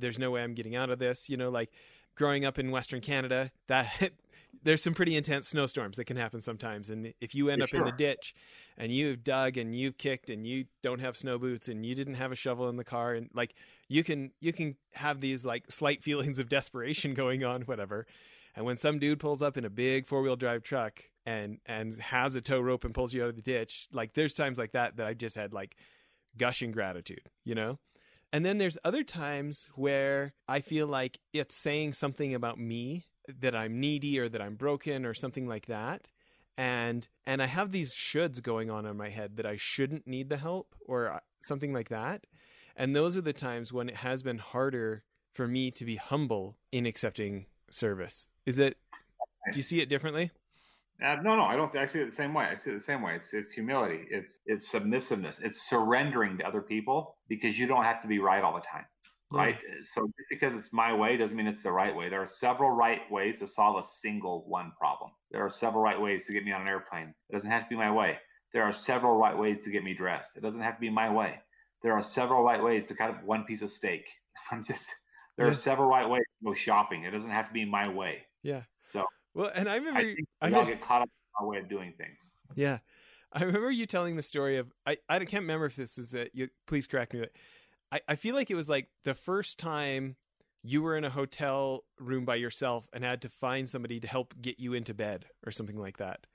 there's 0.00 0.18
no 0.18 0.30
way 0.30 0.42
I'm 0.42 0.54
getting 0.54 0.74
out 0.74 0.88
of 0.88 0.98
this. 0.98 1.28
You 1.28 1.36
know, 1.36 1.50
like 1.50 1.70
growing 2.14 2.44
up 2.44 2.58
in 2.58 2.70
Western 2.70 3.00
Canada, 3.00 3.50
that 3.66 3.88
there's 4.62 4.82
some 4.82 4.94
pretty 4.94 5.16
intense 5.16 5.48
snowstorms 5.48 5.96
that 5.96 6.04
can 6.04 6.16
happen 6.16 6.40
sometimes. 6.40 6.90
And 6.90 7.12
if 7.20 7.34
you 7.34 7.50
end 7.50 7.62
up 7.62 7.68
sure. 7.68 7.80
in 7.80 7.86
the 7.86 7.92
ditch 7.92 8.34
and 8.78 8.92
you've 8.92 9.24
dug 9.24 9.56
and 9.56 9.78
you've 9.78 9.98
kicked 9.98 10.30
and 10.30 10.46
you 10.46 10.64
don't 10.82 11.00
have 11.00 11.16
snow 11.16 11.38
boots 11.38 11.68
and 11.68 11.84
you 11.84 11.94
didn't 11.94 12.14
have 12.14 12.32
a 12.32 12.36
shovel 12.36 12.68
in 12.68 12.76
the 12.76 12.84
car 12.84 13.14
and 13.14 13.28
like 13.34 13.54
you 13.88 14.04
can 14.04 14.30
you 14.40 14.52
can 14.52 14.76
have 14.94 15.20
these 15.20 15.44
like 15.44 15.70
slight 15.70 16.02
feelings 16.02 16.38
of 16.38 16.48
desperation 16.48 17.14
going 17.14 17.44
on, 17.44 17.62
whatever. 17.62 18.06
And 18.54 18.64
when 18.64 18.76
some 18.76 18.98
dude 18.98 19.20
pulls 19.20 19.42
up 19.42 19.56
in 19.56 19.64
a 19.64 19.70
big 19.70 20.06
four 20.06 20.22
wheel 20.22 20.36
drive 20.36 20.62
truck 20.62 21.02
and 21.26 21.58
and 21.66 21.94
has 21.96 22.36
a 22.36 22.40
tow 22.40 22.60
rope 22.60 22.84
and 22.84 22.94
pulls 22.94 23.12
you 23.12 23.22
out 23.22 23.30
of 23.30 23.36
the 23.36 23.42
ditch, 23.42 23.88
like 23.92 24.14
there's 24.14 24.34
times 24.34 24.58
like 24.58 24.72
that 24.72 24.96
that 24.96 25.06
I've 25.06 25.18
just 25.18 25.36
had 25.36 25.52
like 25.52 25.76
gushing 26.36 26.72
gratitude, 26.72 27.30
you 27.44 27.54
know? 27.54 27.78
And 28.32 28.44
then 28.44 28.58
there's 28.58 28.78
other 28.84 29.04
times 29.04 29.68
where 29.74 30.34
I 30.48 30.60
feel 30.60 30.86
like 30.86 31.20
it's 31.32 31.56
saying 31.56 31.92
something 31.92 32.34
about 32.34 32.58
me 32.58 33.06
that 33.40 33.54
I'm 33.54 33.80
needy 33.80 34.18
or 34.18 34.28
that 34.28 34.42
I'm 34.42 34.56
broken 34.56 35.06
or 35.06 35.14
something 35.14 35.46
like 35.46 35.66
that. 35.66 36.08
And 36.56 37.06
and 37.26 37.42
I 37.42 37.46
have 37.46 37.72
these 37.72 37.94
shoulds 37.94 38.42
going 38.42 38.70
on 38.70 38.86
in 38.86 38.96
my 38.96 39.10
head 39.10 39.36
that 39.36 39.46
I 39.46 39.56
shouldn't 39.56 40.06
need 40.06 40.28
the 40.28 40.36
help 40.36 40.74
or 40.86 41.12
uh, 41.12 41.20
something 41.40 41.72
like 41.72 41.88
that. 41.88 42.26
And 42.76 42.94
those 42.94 43.16
are 43.16 43.22
the 43.22 43.32
times 43.32 43.72
when 43.72 43.88
it 43.88 43.96
has 43.96 44.22
been 44.22 44.38
harder 44.38 45.04
for 45.32 45.46
me 45.46 45.70
to 45.72 45.84
be 45.84 45.96
humble 45.96 46.56
in 46.70 46.86
accepting 46.86 47.46
service. 47.74 48.28
Is 48.46 48.58
it 48.58 48.76
do 49.52 49.58
you 49.58 49.62
see 49.62 49.80
it 49.80 49.88
differently? 49.88 50.30
Uh, 51.02 51.16
no, 51.22 51.36
no, 51.36 51.42
I 51.42 51.56
don't. 51.56 51.74
I 51.76 51.86
see 51.86 52.00
it 52.00 52.06
the 52.06 52.12
same 52.12 52.32
way. 52.32 52.44
I 52.44 52.54
see 52.54 52.70
it 52.70 52.74
the 52.74 52.80
same 52.80 53.02
way. 53.02 53.16
It's 53.16 53.34
it's 53.34 53.50
humility. 53.50 54.06
It's 54.10 54.38
it's 54.46 54.70
submissiveness. 54.70 55.40
It's 55.42 55.68
surrendering 55.68 56.38
to 56.38 56.46
other 56.46 56.62
people 56.62 57.16
because 57.28 57.58
you 57.58 57.66
don't 57.66 57.84
have 57.84 58.00
to 58.02 58.08
be 58.08 58.20
right 58.20 58.42
all 58.42 58.54
the 58.54 58.60
time, 58.60 58.84
right? 59.30 59.58
So 59.84 60.08
because 60.30 60.54
it's 60.54 60.72
my 60.72 60.94
way 60.94 61.16
doesn't 61.16 61.36
mean 61.36 61.48
it's 61.48 61.62
the 61.62 61.72
right 61.72 61.94
way. 61.94 62.08
There 62.08 62.22
are 62.22 62.26
several 62.26 62.70
right 62.70 63.00
ways 63.10 63.40
to 63.40 63.46
solve 63.46 63.76
a 63.76 63.82
single 63.82 64.44
one 64.46 64.72
problem. 64.78 65.10
There 65.32 65.44
are 65.44 65.50
several 65.50 65.82
right 65.82 66.00
ways 66.00 66.26
to 66.26 66.32
get 66.32 66.44
me 66.44 66.52
on 66.52 66.62
an 66.62 66.68
airplane. 66.68 67.12
It 67.28 67.32
doesn't 67.32 67.50
have 67.50 67.64
to 67.64 67.68
be 67.68 67.76
my 67.76 67.90
way. 67.90 68.18
There 68.52 68.62
are 68.62 68.72
several 68.72 69.16
right 69.16 69.36
ways 69.36 69.62
to 69.62 69.70
get 69.70 69.82
me 69.82 69.94
dressed. 69.94 70.36
It 70.36 70.42
doesn't 70.42 70.60
have 70.60 70.76
to 70.76 70.80
be 70.80 70.90
my 70.90 71.12
way. 71.12 71.40
There 71.82 71.92
are 71.92 72.02
several 72.02 72.44
right 72.44 72.62
ways 72.62 72.86
to 72.86 72.94
cut 72.94 73.10
up 73.10 73.24
one 73.24 73.44
piece 73.44 73.62
of 73.62 73.70
steak. 73.70 74.06
I'm 74.52 74.62
just 74.62 74.94
there 75.36 75.46
Yeah. 75.46 75.50
are 75.50 75.54
several 75.54 75.88
right 75.88 76.08
ways 76.08 76.22
to 76.40 76.50
go 76.50 76.54
shopping. 76.54 77.04
It 77.04 77.10
doesn't 77.10 77.30
have 77.30 77.48
to 77.48 77.52
be 77.52 77.64
my 77.64 77.88
way. 77.88 78.26
Yeah. 78.42 78.64
So 78.82 79.04
Well, 79.34 79.50
and 79.54 79.68
I 79.68 79.76
remember, 79.76 80.00
I 80.00 80.16
I 80.40 80.48
we 80.50 80.54
all 80.54 80.64
get 80.66 80.80
caught 80.80 81.02
up 81.02 81.08
in 81.08 81.44
our 81.44 81.46
way 81.48 81.58
of 81.58 81.68
doing 81.68 81.92
things. 81.98 82.32
yeah, 82.54 82.78
I 83.32 83.42
remember 83.44 83.70
you 83.70 83.86
telling 83.86 84.16
the 84.16 84.22
story 84.22 84.58
of 84.58 84.72
I 84.86 84.98
I 85.08 85.18
can't 85.20 85.42
remember 85.42 85.66
if 85.66 85.76
this 85.76 85.98
is 85.98 86.14
it. 86.14 86.30
You 86.34 86.48
please 86.66 86.86
correct 86.86 87.14
me. 87.14 87.20
But 87.20 87.32
I 87.90 88.00
I 88.12 88.16
feel 88.16 88.34
like 88.34 88.50
it 88.50 88.54
was 88.54 88.68
like 88.68 88.88
the 89.04 89.14
first 89.14 89.58
time 89.58 90.16
you 90.62 90.82
were 90.82 90.96
in 90.96 91.04
a 91.04 91.10
hotel 91.10 91.84
room 91.98 92.24
by 92.24 92.36
yourself 92.36 92.88
and 92.92 93.04
had 93.04 93.20
to 93.22 93.28
find 93.28 93.68
somebody 93.68 94.00
to 94.00 94.08
help 94.08 94.34
get 94.40 94.58
you 94.58 94.72
into 94.72 94.94
bed 94.94 95.26
or 95.44 95.52
something 95.52 95.76
like 95.76 95.98
that. 95.98 96.26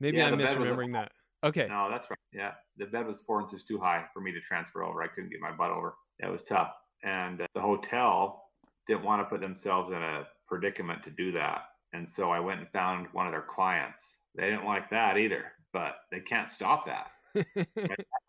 Maybe 0.00 0.18
Yeah, 0.18 0.26
I'm 0.26 0.38
misremembering 0.38 0.92
that. 0.94 1.12
Okay. 1.42 1.66
No, 1.68 1.88
that's 1.90 2.10
right. 2.10 2.18
Yeah, 2.32 2.54
the 2.76 2.86
bed 2.86 3.06
was 3.06 3.20
four 3.20 3.40
inches 3.40 3.62
too 3.62 3.78
high 3.78 4.06
for 4.12 4.20
me 4.20 4.32
to 4.32 4.40
transfer 4.40 4.82
over. 4.82 5.02
I 5.02 5.08
couldn't 5.08 5.30
get 5.30 5.40
my 5.40 5.52
butt 5.52 5.70
over. 5.70 5.96
It 6.18 6.28
was 6.30 6.42
tough, 6.42 6.74
and 7.04 7.46
the 7.54 7.60
hotel 7.60 8.44
didn't 8.88 9.04
want 9.04 9.20
to 9.22 9.26
put 9.26 9.40
themselves 9.40 9.90
in 9.90 10.02
a 10.02 10.26
predicament 10.48 11.02
to 11.04 11.10
do 11.10 11.32
that. 11.32 11.64
And 11.92 12.08
so 12.08 12.30
I 12.30 12.40
went 12.40 12.60
and 12.60 12.68
found 12.70 13.06
one 13.12 13.26
of 13.26 13.32
their 13.32 13.42
clients. 13.42 14.16
They 14.34 14.50
didn't 14.50 14.64
like 14.64 14.90
that 14.90 15.16
either, 15.16 15.52
but 15.72 15.96
they 16.10 16.20
can't 16.20 16.48
stop 16.48 16.86
that. 16.86 17.12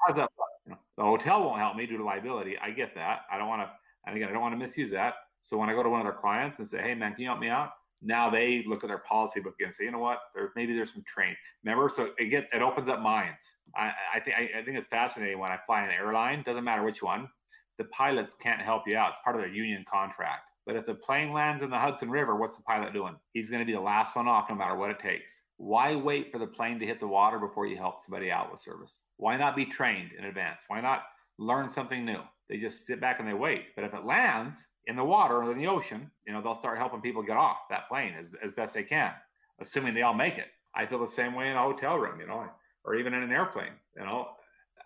How's 0.05 0.17
that? 0.17 0.29
You 0.65 0.71
know, 0.71 0.77
the 0.97 1.03
hotel 1.03 1.43
won't 1.43 1.59
help 1.59 1.75
me 1.75 1.85
due 1.85 1.97
to 1.97 2.03
liability. 2.03 2.57
I 2.59 2.71
get 2.71 2.93
that. 2.95 3.21
I 3.31 3.37
don't 3.37 3.47
want 3.47 3.63
to, 3.63 3.71
and 4.05 4.15
again, 4.15 4.29
I 4.29 4.33
don't 4.33 4.41
want 4.41 4.53
to 4.53 4.57
misuse 4.57 4.91
that. 4.91 5.15
So 5.41 5.57
when 5.57 5.69
I 5.69 5.73
go 5.73 5.83
to 5.83 5.89
one 5.89 5.99
of 5.99 6.05
their 6.05 6.13
clients 6.13 6.59
and 6.59 6.67
say, 6.67 6.81
"Hey, 6.81 6.95
man, 6.95 7.13
can 7.13 7.21
you 7.21 7.27
help 7.27 7.39
me 7.39 7.49
out?" 7.49 7.71
Now 8.01 8.29
they 8.29 8.63
look 8.67 8.83
at 8.83 8.87
their 8.87 8.99
policy 8.99 9.39
book 9.39 9.55
and 9.59 9.71
say, 9.71 9.83
"You 9.83 9.91
know 9.91 9.99
what? 9.99 10.19
There 10.33 10.51
maybe 10.55 10.73
there's 10.73 10.91
some 10.91 11.03
train." 11.03 11.35
Remember, 11.63 11.87
so 11.87 12.13
it 12.17 12.25
get 12.25 12.49
it 12.51 12.63
opens 12.63 12.87
up 12.87 12.99
minds. 12.99 13.43
I, 13.75 13.91
I 14.15 14.19
think 14.19 14.37
I, 14.37 14.59
I 14.59 14.63
think 14.63 14.77
it's 14.77 14.87
fascinating 14.87 15.37
when 15.37 15.51
I 15.51 15.57
fly 15.57 15.83
an 15.83 15.91
airline. 15.91 16.41
Doesn't 16.43 16.63
matter 16.63 16.83
which 16.83 17.03
one, 17.03 17.29
the 17.77 17.85
pilots 17.85 18.33
can't 18.33 18.61
help 18.61 18.87
you 18.87 18.97
out. 18.97 19.11
It's 19.11 19.21
part 19.23 19.35
of 19.35 19.41
their 19.41 19.51
union 19.51 19.83
contract. 19.89 20.49
But 20.65 20.75
if 20.75 20.85
the 20.85 20.95
plane 20.95 21.31
lands 21.31 21.61
in 21.61 21.69
the 21.69 21.77
Hudson 21.77 22.09
River, 22.09 22.35
what's 22.35 22.57
the 22.57 22.63
pilot 22.63 22.91
doing? 22.91 23.15
He's 23.33 23.49
going 23.49 23.59
to 23.59 23.65
be 23.65 23.73
the 23.73 23.79
last 23.79 24.15
one 24.15 24.27
off, 24.27 24.49
no 24.49 24.55
matter 24.55 24.75
what 24.75 24.89
it 24.89 24.99
takes. 24.99 25.43
Why 25.57 25.95
wait 25.95 26.31
for 26.31 26.39
the 26.39 26.47
plane 26.47 26.79
to 26.79 26.85
hit 26.85 26.99
the 26.99 27.07
water 27.07 27.37
before 27.37 27.67
you 27.67 27.77
help 27.77 27.99
somebody 27.99 28.31
out 28.31 28.49
with 28.49 28.59
service? 28.59 29.01
Why 29.17 29.37
not 29.37 29.55
be 29.55 29.65
trained 29.65 30.11
in 30.17 30.25
advance? 30.25 30.61
Why 30.67 30.81
not 30.81 31.03
learn 31.37 31.69
something 31.69 32.03
new? 32.03 32.19
They 32.49 32.57
just 32.57 32.85
sit 32.85 32.99
back 32.99 33.19
and 33.19 33.27
they 33.27 33.33
wait. 33.33 33.75
But 33.75 33.85
if 33.85 33.93
it 33.93 34.05
lands 34.05 34.67
in 34.87 34.95
the 34.95 35.03
water 35.03 35.35
or 35.35 35.51
in 35.51 35.57
the 35.57 35.67
ocean, 35.67 36.09
you 36.25 36.33
know, 36.33 36.41
they'll 36.41 36.55
start 36.55 36.79
helping 36.79 37.01
people 37.01 37.21
get 37.21 37.37
off 37.37 37.57
that 37.69 37.87
plane 37.87 38.13
as, 38.19 38.31
as 38.43 38.51
best 38.51 38.73
they 38.73 38.83
can, 38.83 39.11
assuming 39.61 39.93
they 39.93 40.01
all 40.01 40.13
make 40.13 40.37
it. 40.37 40.47
I 40.75 40.85
feel 40.85 40.99
the 40.99 41.07
same 41.07 41.35
way 41.35 41.49
in 41.49 41.55
a 41.55 41.61
hotel 41.61 41.97
room, 41.97 42.19
you 42.19 42.27
know, 42.27 42.49
or 42.83 42.95
even 42.95 43.13
in 43.13 43.23
an 43.23 43.31
airplane. 43.31 43.73
You 43.95 44.03
know, 44.03 44.29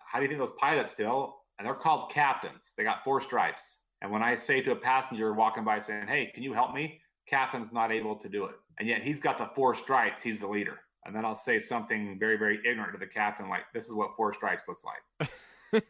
how 0.06 0.20
do 0.20 0.24
you 0.24 0.30
think 0.30 0.40
those 0.40 0.56
pilots 0.60 0.94
feel? 0.94 1.39
And 1.60 1.68
they're 1.68 1.76
called 1.76 2.10
captains. 2.12 2.74
They 2.78 2.84
got 2.84 3.04
four 3.04 3.20
stripes. 3.20 3.80
And 4.02 4.10
when 4.10 4.24
I 4.24 4.36
say 4.36 4.62
to 4.62 4.72
a 4.72 4.76
passenger 4.76 5.34
walking 5.34 5.66
by 5.66 5.78
saying, 5.80 6.08
"Hey, 6.08 6.32
can 6.34 6.42
you 6.42 6.54
help 6.54 6.74
me?" 6.74 7.02
Captain's 7.28 7.74
not 7.74 7.92
able 7.92 8.16
to 8.16 8.30
do 8.30 8.46
it, 8.46 8.56
and 8.80 8.88
yet 8.88 9.04
he's 9.04 9.20
got 9.20 9.38
the 9.38 9.48
four 9.54 9.76
stripes. 9.76 10.22
He's 10.22 10.40
the 10.40 10.48
leader. 10.48 10.80
And 11.06 11.16
then 11.16 11.26
I'll 11.26 11.36
say 11.36 11.60
something 11.60 12.18
very, 12.18 12.38
very 12.38 12.60
ignorant 12.66 12.94
to 12.94 12.98
the 12.98 13.08
captain, 13.08 13.50
like, 13.50 13.64
"This 13.74 13.86
is 13.86 13.94
what 13.94 14.16
four 14.16 14.34
stripes 14.34 14.68
looks 14.70 14.86
like." 14.86 15.30
this 15.72 15.84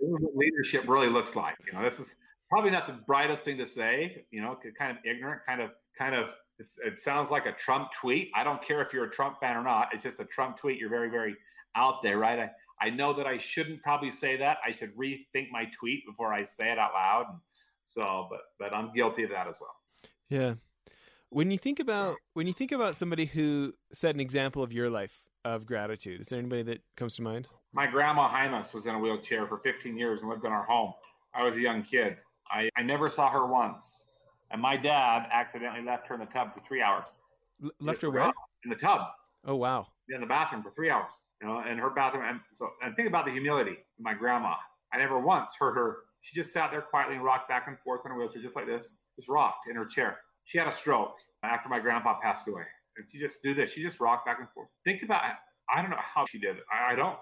is 0.00 0.16
what 0.20 0.36
leadership 0.36 0.88
really 0.88 1.08
looks 1.08 1.34
like. 1.34 1.56
You 1.66 1.72
know, 1.72 1.82
this 1.82 1.98
is 1.98 2.14
probably 2.48 2.70
not 2.70 2.86
the 2.86 2.94
brightest 3.06 3.44
thing 3.44 3.58
to 3.58 3.66
say. 3.66 4.24
You 4.30 4.40
know, 4.40 4.56
kind 4.78 4.96
of 4.96 5.04
ignorant, 5.04 5.42
kind 5.44 5.60
of, 5.60 5.72
kind 5.98 6.14
of. 6.14 6.30
It's, 6.60 6.76
it 6.84 6.98
sounds 6.98 7.30
like 7.30 7.46
a 7.46 7.52
Trump 7.52 7.90
tweet. 7.92 8.30
I 8.34 8.42
don't 8.44 8.62
care 8.62 8.82
if 8.82 8.92
you're 8.92 9.04
a 9.04 9.10
Trump 9.10 9.38
fan 9.40 9.56
or 9.56 9.62
not. 9.62 9.90
It's 9.92 10.02
just 10.02 10.18
a 10.20 10.24
Trump 10.24 10.56
tweet. 10.56 10.78
You're 10.78 10.90
very, 10.90 11.08
very 11.08 11.36
out 11.76 12.02
there, 12.02 12.18
right? 12.18 12.38
I, 12.38 12.50
I 12.80 12.90
know 12.90 13.12
that 13.14 13.26
I 13.26 13.36
shouldn't 13.36 13.82
probably 13.82 14.10
say 14.10 14.36
that. 14.36 14.58
I 14.64 14.70
should 14.70 14.96
rethink 14.96 15.50
my 15.50 15.64
tweet 15.66 16.06
before 16.06 16.32
I 16.32 16.42
say 16.42 16.70
it 16.70 16.78
out 16.78 16.92
loud. 16.92 17.26
And 17.30 17.38
So, 17.84 18.26
but 18.30 18.40
but 18.58 18.74
I'm 18.74 18.92
guilty 18.92 19.24
of 19.24 19.30
that 19.30 19.48
as 19.48 19.58
well. 19.60 19.74
Yeah. 20.28 20.54
When 21.30 21.50
you 21.50 21.58
think 21.58 21.80
about 21.80 22.16
when 22.34 22.46
you 22.46 22.52
think 22.52 22.72
about 22.72 22.96
somebody 22.96 23.26
who 23.26 23.74
set 23.92 24.14
an 24.14 24.20
example 24.20 24.62
of 24.62 24.72
your 24.72 24.88
life 24.90 25.24
of 25.44 25.66
gratitude, 25.66 26.20
is 26.20 26.28
there 26.28 26.38
anybody 26.38 26.62
that 26.64 26.80
comes 26.96 27.16
to 27.16 27.22
mind? 27.22 27.48
My 27.72 27.86
grandma 27.86 28.28
Hymas 28.28 28.72
was 28.72 28.86
in 28.86 28.94
a 28.94 28.98
wheelchair 28.98 29.46
for 29.46 29.58
15 29.58 29.96
years 29.96 30.22
and 30.22 30.30
lived 30.30 30.44
in 30.44 30.52
our 30.52 30.64
home. 30.64 30.92
I 31.34 31.42
was 31.44 31.56
a 31.56 31.60
young 31.60 31.82
kid. 31.82 32.16
I, 32.50 32.70
I 32.76 32.82
never 32.82 33.10
saw 33.10 33.30
her 33.30 33.46
once. 33.46 34.06
And 34.50 34.62
my 34.62 34.76
dad 34.76 35.28
accidentally 35.30 35.84
left 35.84 36.08
her 36.08 36.14
in 36.14 36.20
the 36.20 36.26
tub 36.26 36.54
for 36.54 36.60
three 36.60 36.80
hours. 36.80 37.12
L- 37.62 37.70
left 37.80 38.00
her 38.00 38.10
where? 38.10 38.32
In 38.64 38.70
the 38.70 38.76
tub, 38.76 39.02
Oh 39.44 39.56
wow. 39.56 39.86
In 40.14 40.20
the 40.20 40.26
bathroom 40.26 40.62
for 40.62 40.70
three 40.70 40.90
hours. 40.90 41.12
You 41.40 41.48
know, 41.48 41.62
in 41.68 41.78
her 41.78 41.90
bathroom. 41.90 42.24
And 42.26 42.40
so, 42.50 42.70
and 42.82 42.96
think 42.96 43.08
about 43.08 43.24
the 43.24 43.30
humility 43.32 43.72
of 43.72 44.00
my 44.00 44.14
grandma. 44.14 44.54
I 44.92 44.98
never 44.98 45.18
once 45.18 45.54
heard 45.58 45.74
her. 45.74 45.98
She 46.22 46.34
just 46.34 46.52
sat 46.52 46.70
there 46.70 46.82
quietly 46.82 47.14
and 47.14 47.24
rocked 47.24 47.48
back 47.48 47.68
and 47.68 47.78
forth 47.78 48.00
in 48.04 48.10
her 48.10 48.18
wheelchair, 48.18 48.42
just 48.42 48.56
like 48.56 48.66
this, 48.66 48.98
just 49.16 49.28
rocked 49.28 49.68
in 49.70 49.76
her 49.76 49.86
chair. 49.86 50.18
She 50.44 50.58
had 50.58 50.66
a 50.66 50.72
stroke 50.72 51.14
after 51.42 51.68
my 51.68 51.78
grandpa 51.78 52.18
passed 52.20 52.48
away. 52.48 52.64
And 52.96 53.08
she 53.08 53.18
just 53.18 53.40
do 53.42 53.54
this. 53.54 53.70
She 53.70 53.82
just 53.82 54.00
rocked 54.00 54.26
back 54.26 54.38
and 54.40 54.48
forth. 54.50 54.68
Think 54.84 55.02
about 55.02 55.24
it. 55.26 55.36
I 55.72 55.80
don't 55.80 55.90
know 55.90 55.96
how 56.00 56.24
she 56.26 56.38
did 56.38 56.56
it. 56.56 56.62
I, 56.72 56.92
I 56.92 56.96
don't. 56.96 57.16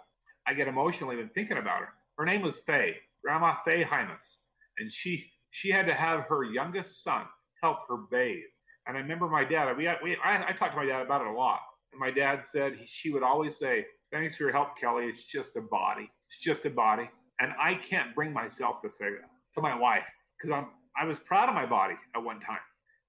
I 0.47 0.55
get 0.55 0.69
emotional 0.69 1.13
even 1.13 1.29
thinking 1.29 1.59
about 1.59 1.81
her. 1.81 1.89
Her 2.17 2.25
name 2.25 2.41
was 2.41 2.61
Faye, 2.61 2.97
Grandma 3.23 3.57
Faye 3.65 3.85
Hymas. 3.85 4.39
And 4.79 4.91
she 4.91 5.31
she 5.51 5.71
had 5.71 5.87
to 5.87 5.95
have 5.95 6.25
her 6.29 6.45
youngest 6.45 7.03
son 7.03 7.25
help 7.63 7.79
her 7.89 7.97
bathe. 8.11 8.45
And 8.87 8.97
I 8.97 9.01
remember 9.01 9.29
my 9.29 9.45
dad, 9.45 9.77
we, 9.77 9.89
we 10.03 10.17
I, 10.23 10.49
I 10.49 10.53
talked 10.53 10.73
to 10.73 10.77
my 10.77 10.87
dad 10.87 11.03
about 11.03 11.23
it 11.23 11.27
a 11.27 11.33
lot. 11.33 11.61
My 11.99 12.11
dad 12.11 12.45
said 12.45 12.75
he, 12.77 12.87
she 12.87 13.11
would 13.11 13.23
always 13.23 13.57
say, 13.57 13.87
Thanks 14.13 14.37
for 14.37 14.45
your 14.45 14.53
help, 14.53 14.79
Kelly. 14.79 15.07
It's 15.07 15.25
just 15.25 15.57
a 15.57 15.61
body. 15.61 16.11
It's 16.29 16.39
just 16.39 16.65
a 16.65 16.71
body. 16.71 17.11
And 17.41 17.53
I 17.61 17.75
can't 17.75 18.15
bring 18.15 18.33
myself 18.33 18.81
to 18.83 18.91
say 18.91 19.11
that 19.11 19.31
to 19.55 19.61
my 19.61 19.77
wife 19.77 20.09
because 20.37 20.53
I'm 20.53 20.69
I 20.99 21.05
was 21.05 21.19
proud 21.19 21.49
of 21.49 21.55
my 21.55 21.67
body 21.67 21.95
at 22.15 22.23
one 22.23 22.41
time. 22.41 22.59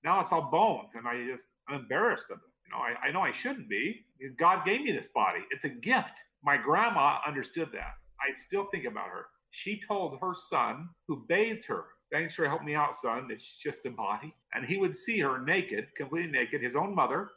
Now 0.03 0.19
it's 0.19 0.31
all 0.31 0.49
bones, 0.51 0.91
and 0.95 1.07
I 1.07 1.25
just 1.25 1.47
I'm 1.69 1.81
embarrassed 1.81 2.29
of 2.31 2.37
it. 2.37 2.43
You 2.65 2.71
know, 2.71 2.83
I, 2.83 3.07
I 3.07 3.11
know 3.11 3.21
I 3.21 3.31
shouldn't 3.31 3.69
be. 3.69 4.05
God 4.37 4.65
gave 4.65 4.81
me 4.81 4.91
this 4.91 5.07
body. 5.07 5.39
It's 5.51 5.63
a 5.63 5.69
gift. 5.69 6.23
My 6.43 6.57
grandma 6.57 7.19
understood 7.25 7.69
that. 7.73 7.93
I 8.19 8.33
still 8.33 8.65
think 8.65 8.85
about 8.85 9.07
her. 9.07 9.27
She 9.51 9.81
told 9.87 10.19
her 10.19 10.33
son, 10.33 10.89
who 11.07 11.25
bathed 11.27 11.65
her, 11.67 11.85
Thanks 12.11 12.35
for 12.35 12.47
helping 12.47 12.67
me 12.67 12.75
out, 12.75 12.95
son. 12.95 13.27
It's 13.29 13.57
just 13.57 13.85
a 13.85 13.89
body. 13.91 14.33
And 14.53 14.65
he 14.65 14.77
would 14.77 14.95
see 14.95 15.19
her 15.19 15.43
naked, 15.43 15.87
completely 15.95 16.31
naked, 16.31 16.61
his 16.61 16.75
own 16.75 16.95
mother, 16.95 17.29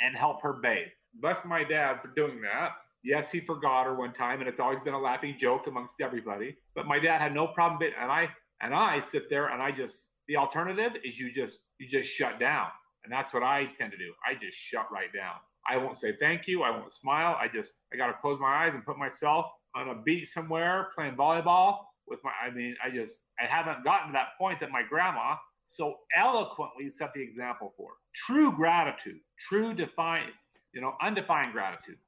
and 0.00 0.16
help 0.16 0.42
her 0.42 0.54
bathe. 0.54 0.88
Bless 1.20 1.44
my 1.44 1.64
dad 1.64 2.00
for 2.02 2.08
doing 2.08 2.40
that. 2.42 2.72
Yes, 3.02 3.30
he 3.30 3.40
forgot 3.40 3.84
her 3.86 3.94
one 3.94 4.12
time, 4.12 4.40
and 4.40 4.48
it's 4.48 4.58
always 4.60 4.80
been 4.80 4.94
a 4.94 4.98
laughing 5.00 5.36
joke 5.38 5.66
amongst 5.66 6.00
everybody. 6.00 6.56
But 6.74 6.86
my 6.86 6.98
dad 6.98 7.20
had 7.20 7.32
no 7.34 7.46
problem. 7.46 7.78
ba- 7.78 7.96
And 8.00 8.10
I 8.10 8.28
and 8.60 8.74
I 8.74 9.00
sit 9.00 9.30
there 9.30 9.46
and 9.48 9.62
I 9.62 9.70
just 9.70 10.10
the 10.28 10.36
alternative 10.36 10.92
is 11.04 11.18
you 11.18 11.32
just 11.32 11.60
you 11.78 11.88
just 11.88 12.10
shut 12.10 12.40
down, 12.40 12.66
and 13.04 13.12
that's 13.12 13.32
what 13.32 13.42
I 13.42 13.66
tend 13.78 13.92
to 13.92 13.98
do. 13.98 14.12
I 14.28 14.34
just 14.34 14.56
shut 14.56 14.90
right 14.90 15.12
down. 15.14 15.34
I 15.68 15.76
won't 15.78 15.96
say 15.98 16.16
thank 16.18 16.46
you. 16.46 16.62
I 16.62 16.70
won't 16.70 16.92
smile. 16.92 17.36
I 17.40 17.48
just 17.48 17.72
I 17.92 17.96
got 17.96 18.08
to 18.08 18.14
close 18.14 18.38
my 18.40 18.64
eyes 18.64 18.74
and 18.74 18.84
put 18.84 18.98
myself 18.98 19.46
on 19.74 19.88
a 19.88 19.94
beach 19.94 20.28
somewhere 20.28 20.88
playing 20.94 21.14
volleyball 21.16 21.78
with 22.08 22.18
my. 22.24 22.32
I 22.44 22.50
mean, 22.50 22.74
I 22.84 22.90
just 22.90 23.20
I 23.40 23.46
haven't 23.46 23.84
gotten 23.84 24.08
to 24.08 24.12
that 24.14 24.30
point 24.38 24.58
that 24.60 24.70
my 24.70 24.82
grandma 24.88 25.36
so 25.66 25.96
eloquently 26.16 26.88
set 26.88 27.12
the 27.12 27.20
example 27.20 27.70
for. 27.76 27.90
True 28.14 28.52
gratitude, 28.52 29.18
true 29.38 29.74
define, 29.74 30.28
you 30.72 30.80
know, 30.80 30.94
undefined 31.02 31.52
gratitude. 31.52 31.98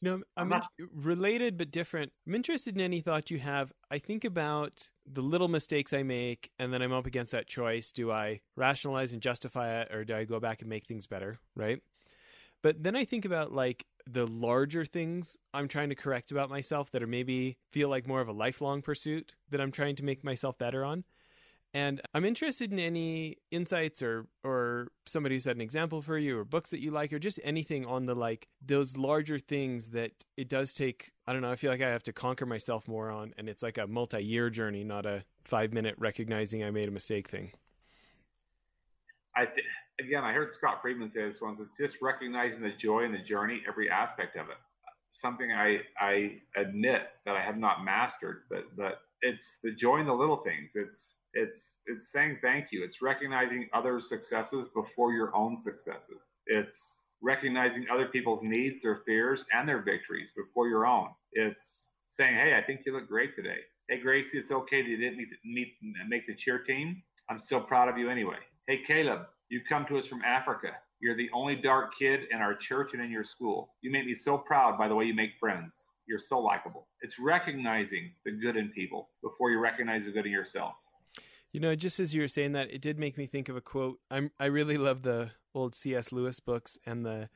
You 0.00 0.10
know, 0.10 0.22
I'm 0.36 0.52
I'm 0.52 0.62
in- 0.78 0.88
related 0.94 1.56
but 1.56 1.70
different. 1.70 2.12
I'm 2.26 2.34
interested 2.34 2.74
in 2.74 2.80
any 2.80 3.00
thought 3.00 3.30
you 3.30 3.38
have. 3.38 3.72
I 3.90 3.98
think 3.98 4.24
about 4.24 4.88
the 5.10 5.22
little 5.22 5.48
mistakes 5.48 5.92
I 5.92 6.02
make, 6.02 6.50
and 6.58 6.72
then 6.72 6.80
I'm 6.80 6.92
up 6.92 7.06
against 7.06 7.32
that 7.32 7.46
choice. 7.46 7.92
Do 7.92 8.12
I 8.12 8.40
rationalize 8.56 9.12
and 9.12 9.22
justify 9.22 9.80
it, 9.80 9.92
or 9.92 10.04
do 10.04 10.14
I 10.14 10.24
go 10.24 10.38
back 10.38 10.60
and 10.60 10.68
make 10.68 10.86
things 10.86 11.06
better? 11.06 11.40
Right. 11.54 11.80
But 12.62 12.82
then 12.82 12.94
I 12.94 13.04
think 13.04 13.24
about 13.24 13.52
like 13.52 13.86
the 14.06 14.26
larger 14.26 14.84
things 14.84 15.36
I'm 15.52 15.66
trying 15.66 15.88
to 15.88 15.94
correct 15.94 16.30
about 16.30 16.50
myself 16.50 16.90
that 16.92 17.02
are 17.02 17.08
maybe 17.08 17.58
feel 17.70 17.88
like 17.88 18.06
more 18.06 18.20
of 18.20 18.28
a 18.28 18.32
lifelong 18.32 18.82
pursuit 18.82 19.34
that 19.50 19.60
I'm 19.60 19.72
trying 19.72 19.96
to 19.96 20.04
make 20.04 20.22
myself 20.22 20.56
better 20.58 20.84
on. 20.84 21.04
And 21.76 22.00
I'm 22.14 22.24
interested 22.24 22.72
in 22.72 22.78
any 22.78 23.36
insights 23.50 24.00
or 24.00 24.28
or 24.42 24.92
somebody 25.04 25.34
who 25.34 25.40
set 25.40 25.56
an 25.56 25.60
example 25.60 26.00
for 26.00 26.16
you 26.16 26.38
or 26.38 26.44
books 26.46 26.70
that 26.70 26.80
you 26.80 26.90
like 26.90 27.12
or 27.12 27.18
just 27.18 27.38
anything 27.44 27.84
on 27.84 28.06
the 28.06 28.14
like 28.14 28.48
those 28.64 28.96
larger 28.96 29.38
things 29.38 29.90
that 29.90 30.12
it 30.38 30.48
does 30.48 30.72
take 30.72 31.12
I 31.26 31.34
don't 31.34 31.42
know, 31.42 31.50
I 31.50 31.56
feel 31.56 31.70
like 31.70 31.82
I 31.82 31.90
have 31.90 32.02
to 32.04 32.14
conquer 32.14 32.46
myself 32.46 32.88
more 32.88 33.10
on 33.10 33.34
and 33.36 33.46
it's 33.46 33.62
like 33.62 33.76
a 33.76 33.86
multi-year 33.86 34.48
journey, 34.48 34.84
not 34.84 35.04
a 35.04 35.24
5 35.44 35.74
minute 35.74 35.96
recognizing 35.98 36.64
I 36.64 36.70
made 36.70 36.88
a 36.88 36.90
mistake 36.90 37.28
thing. 37.28 37.52
I 39.36 39.44
th- 39.44 39.66
again, 40.00 40.24
I 40.24 40.32
heard 40.32 40.50
Scott 40.50 40.80
Friedman 40.80 41.10
say 41.10 41.26
this 41.26 41.42
once. 41.42 41.60
It's 41.60 41.76
just 41.76 42.00
recognizing 42.00 42.62
the 42.62 42.70
joy 42.70 43.00
in 43.04 43.12
the 43.12 43.18
journey, 43.18 43.60
every 43.68 43.90
aspect 43.90 44.38
of 44.38 44.48
it. 44.48 44.56
Something 45.10 45.52
I 45.52 45.80
I 46.00 46.40
admit 46.56 47.02
that 47.26 47.36
I 47.36 47.42
have 47.42 47.58
not 47.58 47.84
mastered, 47.84 48.44
but 48.48 48.74
but 48.78 49.02
it's 49.20 49.58
the 49.62 49.72
joy 49.72 49.98
in 49.98 50.06
the 50.06 50.14
little 50.14 50.38
things. 50.38 50.74
It's 50.74 51.16
it's 51.36 51.76
it's 51.86 52.10
saying 52.10 52.38
thank 52.42 52.72
you. 52.72 52.82
It's 52.82 53.02
recognizing 53.02 53.68
other 53.72 54.00
successes 54.00 54.68
before 54.74 55.12
your 55.12 55.34
own 55.36 55.54
successes. 55.54 56.26
It's 56.46 57.02
recognizing 57.22 57.86
other 57.90 58.06
people's 58.06 58.42
needs, 58.42 58.82
their 58.82 58.96
fears, 58.96 59.44
and 59.52 59.68
their 59.68 59.82
victories 59.82 60.32
before 60.36 60.68
your 60.68 60.86
own. 60.86 61.08
It's 61.32 61.92
saying, 62.06 62.36
"Hey, 62.36 62.56
I 62.56 62.62
think 62.62 62.82
you 62.86 62.92
look 62.92 63.06
great 63.06 63.34
today. 63.34 63.58
Hey, 63.88 64.00
Gracie, 64.00 64.38
it's 64.38 64.50
okay 64.50 64.82
that 64.82 64.88
you 64.88 64.96
didn't 64.96 65.18
meet, 65.18 65.28
meet, 65.44 65.74
make 66.08 66.26
the 66.26 66.34
cheer 66.34 66.58
team. 66.58 67.02
I'm 67.28 67.38
still 67.38 67.60
proud 67.60 67.88
of 67.88 67.98
you 67.98 68.10
anyway. 68.10 68.38
Hey, 68.66 68.78
Caleb, 68.78 69.26
you 69.48 69.60
come 69.62 69.86
to 69.86 69.98
us 69.98 70.06
from 70.06 70.22
Africa. 70.24 70.72
You're 71.00 71.14
the 71.14 71.30
only 71.32 71.56
dark 71.56 71.94
kid 71.96 72.26
in 72.30 72.38
our 72.38 72.54
church 72.54 72.94
and 72.94 73.02
in 73.02 73.10
your 73.10 73.24
school. 73.24 73.74
You 73.82 73.90
make 73.92 74.06
me 74.06 74.14
so 74.14 74.38
proud 74.38 74.78
by 74.78 74.88
the 74.88 74.94
way 74.94 75.04
you 75.04 75.14
make 75.14 75.38
friends. 75.38 75.88
You're 76.06 76.18
so 76.18 76.40
likable. 76.40 76.88
It's 77.02 77.18
recognizing 77.18 78.12
the 78.24 78.32
good 78.32 78.56
in 78.56 78.70
people 78.70 79.10
before 79.22 79.50
you 79.50 79.58
recognize 79.58 80.04
the 80.04 80.12
good 80.12 80.26
in 80.26 80.32
yourself. 80.32 80.80
You 81.56 81.60
know, 81.62 81.74
just 81.74 81.98
as 82.00 82.12
you 82.12 82.20
were 82.20 82.28
saying 82.28 82.52
that, 82.52 82.70
it 82.70 82.82
did 82.82 82.98
make 82.98 83.16
me 83.16 83.24
think 83.24 83.48
of 83.48 83.56
a 83.56 83.62
quote. 83.62 83.98
I'm 84.10 84.30
I 84.38 84.44
really 84.44 84.76
love 84.76 85.00
the 85.00 85.30
old 85.54 85.74
C.S. 85.74 86.12
Lewis 86.12 86.38
books 86.38 86.76
and 86.84 87.02
the 87.02 87.30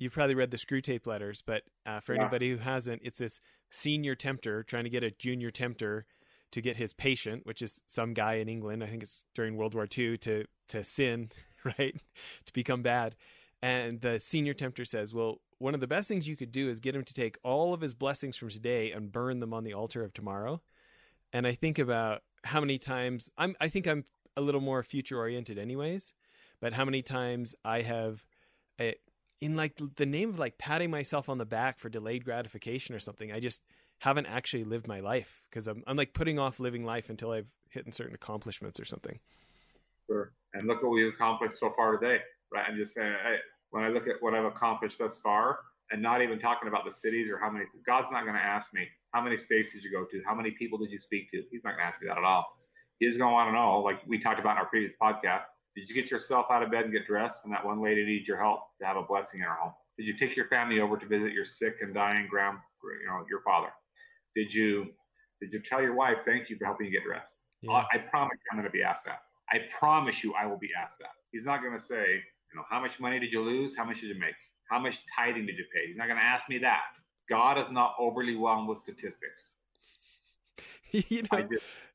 you've 0.00 0.14
probably 0.14 0.34
read 0.34 0.50
the 0.50 0.56
Screwtape 0.56 1.06
Letters, 1.06 1.44
but 1.46 1.62
uh, 1.86 2.00
for 2.00 2.16
yeah. 2.16 2.22
anybody 2.22 2.50
who 2.50 2.56
hasn't, 2.56 3.02
it's 3.04 3.20
this 3.20 3.38
senior 3.70 4.16
tempter 4.16 4.64
trying 4.64 4.82
to 4.82 4.90
get 4.90 5.04
a 5.04 5.12
junior 5.12 5.52
tempter 5.52 6.06
to 6.50 6.60
get 6.60 6.76
his 6.76 6.92
patient, 6.92 7.46
which 7.46 7.62
is 7.62 7.84
some 7.86 8.14
guy 8.14 8.34
in 8.34 8.48
England, 8.48 8.82
I 8.82 8.88
think 8.88 9.04
it's 9.04 9.22
during 9.32 9.56
World 9.56 9.74
War 9.74 9.86
II, 9.96 10.18
to 10.18 10.46
to 10.70 10.82
sin, 10.82 11.30
right, 11.64 11.94
to 12.46 12.52
become 12.52 12.82
bad. 12.82 13.14
And 13.62 14.00
the 14.00 14.18
senior 14.18 14.54
tempter 14.54 14.84
says, 14.84 15.14
"Well, 15.14 15.40
one 15.58 15.74
of 15.74 15.78
the 15.78 15.86
best 15.86 16.08
things 16.08 16.26
you 16.26 16.34
could 16.34 16.50
do 16.50 16.68
is 16.68 16.80
get 16.80 16.96
him 16.96 17.04
to 17.04 17.14
take 17.14 17.38
all 17.44 17.72
of 17.72 17.80
his 17.80 17.94
blessings 17.94 18.36
from 18.36 18.48
today 18.48 18.90
and 18.90 19.12
burn 19.12 19.38
them 19.38 19.54
on 19.54 19.62
the 19.62 19.72
altar 19.72 20.02
of 20.02 20.12
tomorrow." 20.12 20.62
And 21.32 21.46
I 21.46 21.52
think 21.52 21.78
about 21.78 22.22
how 22.46 22.60
many 22.60 22.78
times 22.78 23.30
I'm. 23.36 23.54
I 23.60 23.68
think 23.68 23.86
I'm 23.86 24.04
a 24.36 24.40
little 24.40 24.60
more 24.60 24.82
future 24.82 25.18
oriented, 25.18 25.58
anyways. 25.58 26.14
But 26.60 26.72
how 26.72 26.84
many 26.84 27.02
times 27.02 27.54
I 27.64 27.82
have, 27.82 28.24
eh, 28.78 28.92
in 29.40 29.56
like 29.56 29.78
the 29.96 30.06
name 30.06 30.30
of 30.30 30.38
like 30.38 30.58
patting 30.58 30.90
myself 30.90 31.28
on 31.28 31.38
the 31.38 31.44
back 31.44 31.78
for 31.78 31.88
delayed 31.88 32.24
gratification 32.24 32.94
or 32.94 33.00
something, 33.00 33.30
I 33.30 33.40
just 33.40 33.62
haven't 33.98 34.26
actually 34.26 34.64
lived 34.64 34.86
my 34.86 35.00
life 35.00 35.42
because 35.50 35.66
I'm, 35.66 35.82
I'm 35.86 35.96
like 35.96 36.14
putting 36.14 36.38
off 36.38 36.60
living 36.60 36.84
life 36.84 37.10
until 37.10 37.32
I've 37.32 37.48
hit 37.70 37.92
certain 37.94 38.14
accomplishments 38.14 38.80
or 38.80 38.84
something. 38.84 39.18
Sure. 40.06 40.32
And 40.54 40.66
look 40.66 40.82
what 40.82 40.92
we've 40.92 41.12
accomplished 41.12 41.58
so 41.58 41.70
far 41.70 41.98
today, 41.98 42.20
right? 42.52 42.64
I'm 42.66 42.76
just 42.76 42.94
saying, 42.94 43.12
I, 43.12 43.36
when 43.70 43.84
I 43.84 43.88
look 43.88 44.06
at 44.06 44.16
what 44.20 44.34
I've 44.34 44.44
accomplished 44.44 44.98
thus 44.98 45.18
far, 45.18 45.58
and 45.90 46.02
not 46.02 46.22
even 46.22 46.38
talking 46.38 46.68
about 46.68 46.84
the 46.84 46.92
cities 46.92 47.30
or 47.30 47.38
how 47.38 47.50
many, 47.50 47.64
God's 47.86 48.10
not 48.10 48.22
going 48.22 48.34
to 48.34 48.42
ask 48.42 48.74
me 48.74 48.88
how 49.12 49.20
many 49.20 49.36
states 49.36 49.72
did 49.72 49.84
you 49.84 49.90
go 49.90 50.04
to, 50.04 50.22
how 50.26 50.34
many 50.34 50.50
people 50.50 50.78
did 50.78 50.90
you 50.90 50.98
speak 50.98 51.30
to. 51.30 51.42
He's 51.50 51.64
not 51.64 51.70
going 51.70 51.80
to 51.80 51.86
ask 51.86 52.00
me 52.00 52.08
that 52.08 52.18
at 52.18 52.24
all. 52.24 52.46
He's 52.98 53.16
going 53.16 53.30
to 53.30 53.34
want 53.34 53.48
to 53.48 53.52
know, 53.52 53.80
like 53.80 54.00
we 54.06 54.18
talked 54.18 54.40
about 54.40 54.52
in 54.52 54.58
our 54.58 54.66
previous 54.66 54.92
podcast, 55.00 55.44
did 55.76 55.88
you 55.88 55.94
get 55.94 56.10
yourself 56.10 56.46
out 56.50 56.62
of 56.62 56.70
bed 56.70 56.84
and 56.84 56.92
get 56.92 57.06
dressed 57.06 57.44
when 57.44 57.52
that 57.52 57.64
one 57.64 57.82
lady 57.82 58.04
needs 58.04 58.26
your 58.26 58.38
help 58.38 58.60
to 58.78 58.86
have 58.86 58.96
a 58.96 59.02
blessing 59.02 59.40
in 59.40 59.46
her 59.46 59.54
home? 59.54 59.72
Did 59.98 60.06
you 60.08 60.16
take 60.16 60.34
your 60.34 60.48
family 60.48 60.80
over 60.80 60.96
to 60.96 61.06
visit 61.06 61.32
your 61.32 61.44
sick 61.44 61.78
and 61.82 61.94
dying 61.94 62.26
grand, 62.28 62.58
you 62.82 63.06
know, 63.06 63.24
your 63.28 63.40
father? 63.42 63.68
Did 64.34 64.52
you 64.52 64.88
did 65.40 65.52
you 65.52 65.60
tell 65.60 65.82
your 65.82 65.94
wife 65.94 66.22
thank 66.24 66.48
you 66.48 66.56
for 66.56 66.64
helping 66.64 66.86
you 66.86 66.92
get 66.92 67.04
dressed? 67.04 67.42
Yeah. 67.60 67.72
Uh, 67.72 67.84
I 67.92 67.98
promise 67.98 68.36
you 68.36 68.48
I'm 68.52 68.58
going 68.58 68.68
to 68.68 68.72
be 68.72 68.82
asked 68.82 69.04
that. 69.04 69.20
I 69.50 69.60
promise 69.70 70.24
you 70.24 70.34
I 70.34 70.46
will 70.46 70.58
be 70.58 70.70
asked 70.80 70.98
that. 71.00 71.12
He's 71.30 71.44
not 71.44 71.60
going 71.62 71.74
to 71.74 71.84
say, 71.84 72.04
you 72.14 72.56
know, 72.56 72.64
how 72.68 72.80
much 72.80 72.98
money 72.98 73.18
did 73.18 73.32
you 73.32 73.42
lose? 73.42 73.76
How 73.76 73.84
much 73.84 74.00
did 74.00 74.08
you 74.08 74.18
make? 74.18 74.34
How 74.70 74.78
much 74.78 75.02
tithing 75.14 75.46
did 75.46 75.58
you 75.58 75.64
pay? 75.72 75.86
He's 75.86 75.96
not 75.96 76.06
going 76.06 76.18
to 76.18 76.24
ask 76.24 76.48
me 76.48 76.58
that. 76.58 76.82
God 77.28 77.58
is 77.58 77.70
not 77.70 77.94
overly 77.98 78.36
whelmed 78.36 78.68
with 78.68 78.78
statistics. 78.78 79.56
you 80.90 81.22
know, 81.32 81.48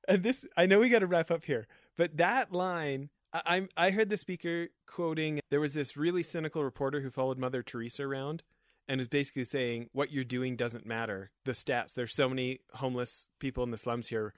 and 0.08 0.24
this 0.24 0.46
I 0.58 0.66
know 0.66 0.80
we 0.80 0.90
got 0.90 1.00
to 1.00 1.08
wrap 1.08 1.32
up 1.32 1.46
here, 1.46 1.68
but 1.98 2.18
that 2.18 2.52
line 2.52 3.10
I, 3.34 3.68
I 3.78 3.92
heard 3.92 4.10
the 4.10 4.18
speaker 4.18 4.68
quoting 4.88 5.40
there 5.50 5.62
was 5.62 5.74
this 5.74 5.96
really 5.96 6.24
cynical 6.24 6.64
reporter 6.64 7.02
who 7.02 7.10
followed 7.10 7.38
Mother 7.38 7.64
Teresa 7.64 8.04
around 8.04 8.44
and 8.88 9.00
is 9.00 9.08
basically 9.08 9.46
saying 9.46 9.90
what 9.94 10.12
you're 10.12 10.24
doing 10.24 10.56
doesn't 10.58 10.86
matter. 10.86 11.32
The 11.46 11.54
stats, 11.54 11.94
there's 11.94 12.14
so 12.14 12.28
many 12.28 12.60
homeless 12.74 13.30
people 13.40 13.64
in 13.64 13.72
the 13.72 13.78
slums 13.78 14.08
here. 14.08 14.34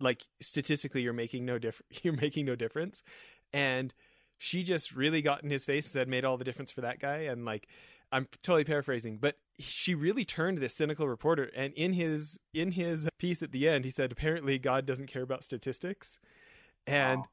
Like 0.00 0.26
statistically, 0.40 1.02
you're 1.02 1.12
making 1.12 1.44
no 1.44 1.58
difference. 1.58 2.00
You're 2.02 2.14
making 2.14 2.46
no 2.46 2.56
difference. 2.56 3.02
And 3.52 3.92
she 4.38 4.62
just 4.62 4.94
really 4.94 5.22
got 5.22 5.42
in 5.42 5.50
his 5.50 5.64
face 5.64 5.86
and 5.86 5.92
said, 5.92 6.08
made 6.08 6.24
all 6.24 6.36
the 6.36 6.44
difference 6.44 6.70
for 6.70 6.80
that 6.80 7.00
guy. 7.00 7.18
And 7.18 7.44
like, 7.44 7.68
I'm 8.12 8.28
totally 8.42 8.64
paraphrasing, 8.64 9.18
but 9.18 9.38
she 9.58 9.94
really 9.94 10.24
turned 10.24 10.58
this 10.58 10.74
cynical 10.74 11.08
reporter. 11.08 11.50
And 11.56 11.72
in 11.74 11.94
his 11.94 12.38
in 12.52 12.72
his 12.72 13.08
piece 13.18 13.42
at 13.42 13.52
the 13.52 13.68
end, 13.68 13.84
he 13.84 13.90
said, 13.90 14.12
apparently 14.12 14.58
God 14.58 14.86
doesn't 14.86 15.06
care 15.06 15.22
about 15.22 15.42
statistics. 15.42 16.18
And 16.86 17.20
wow. 17.20 17.28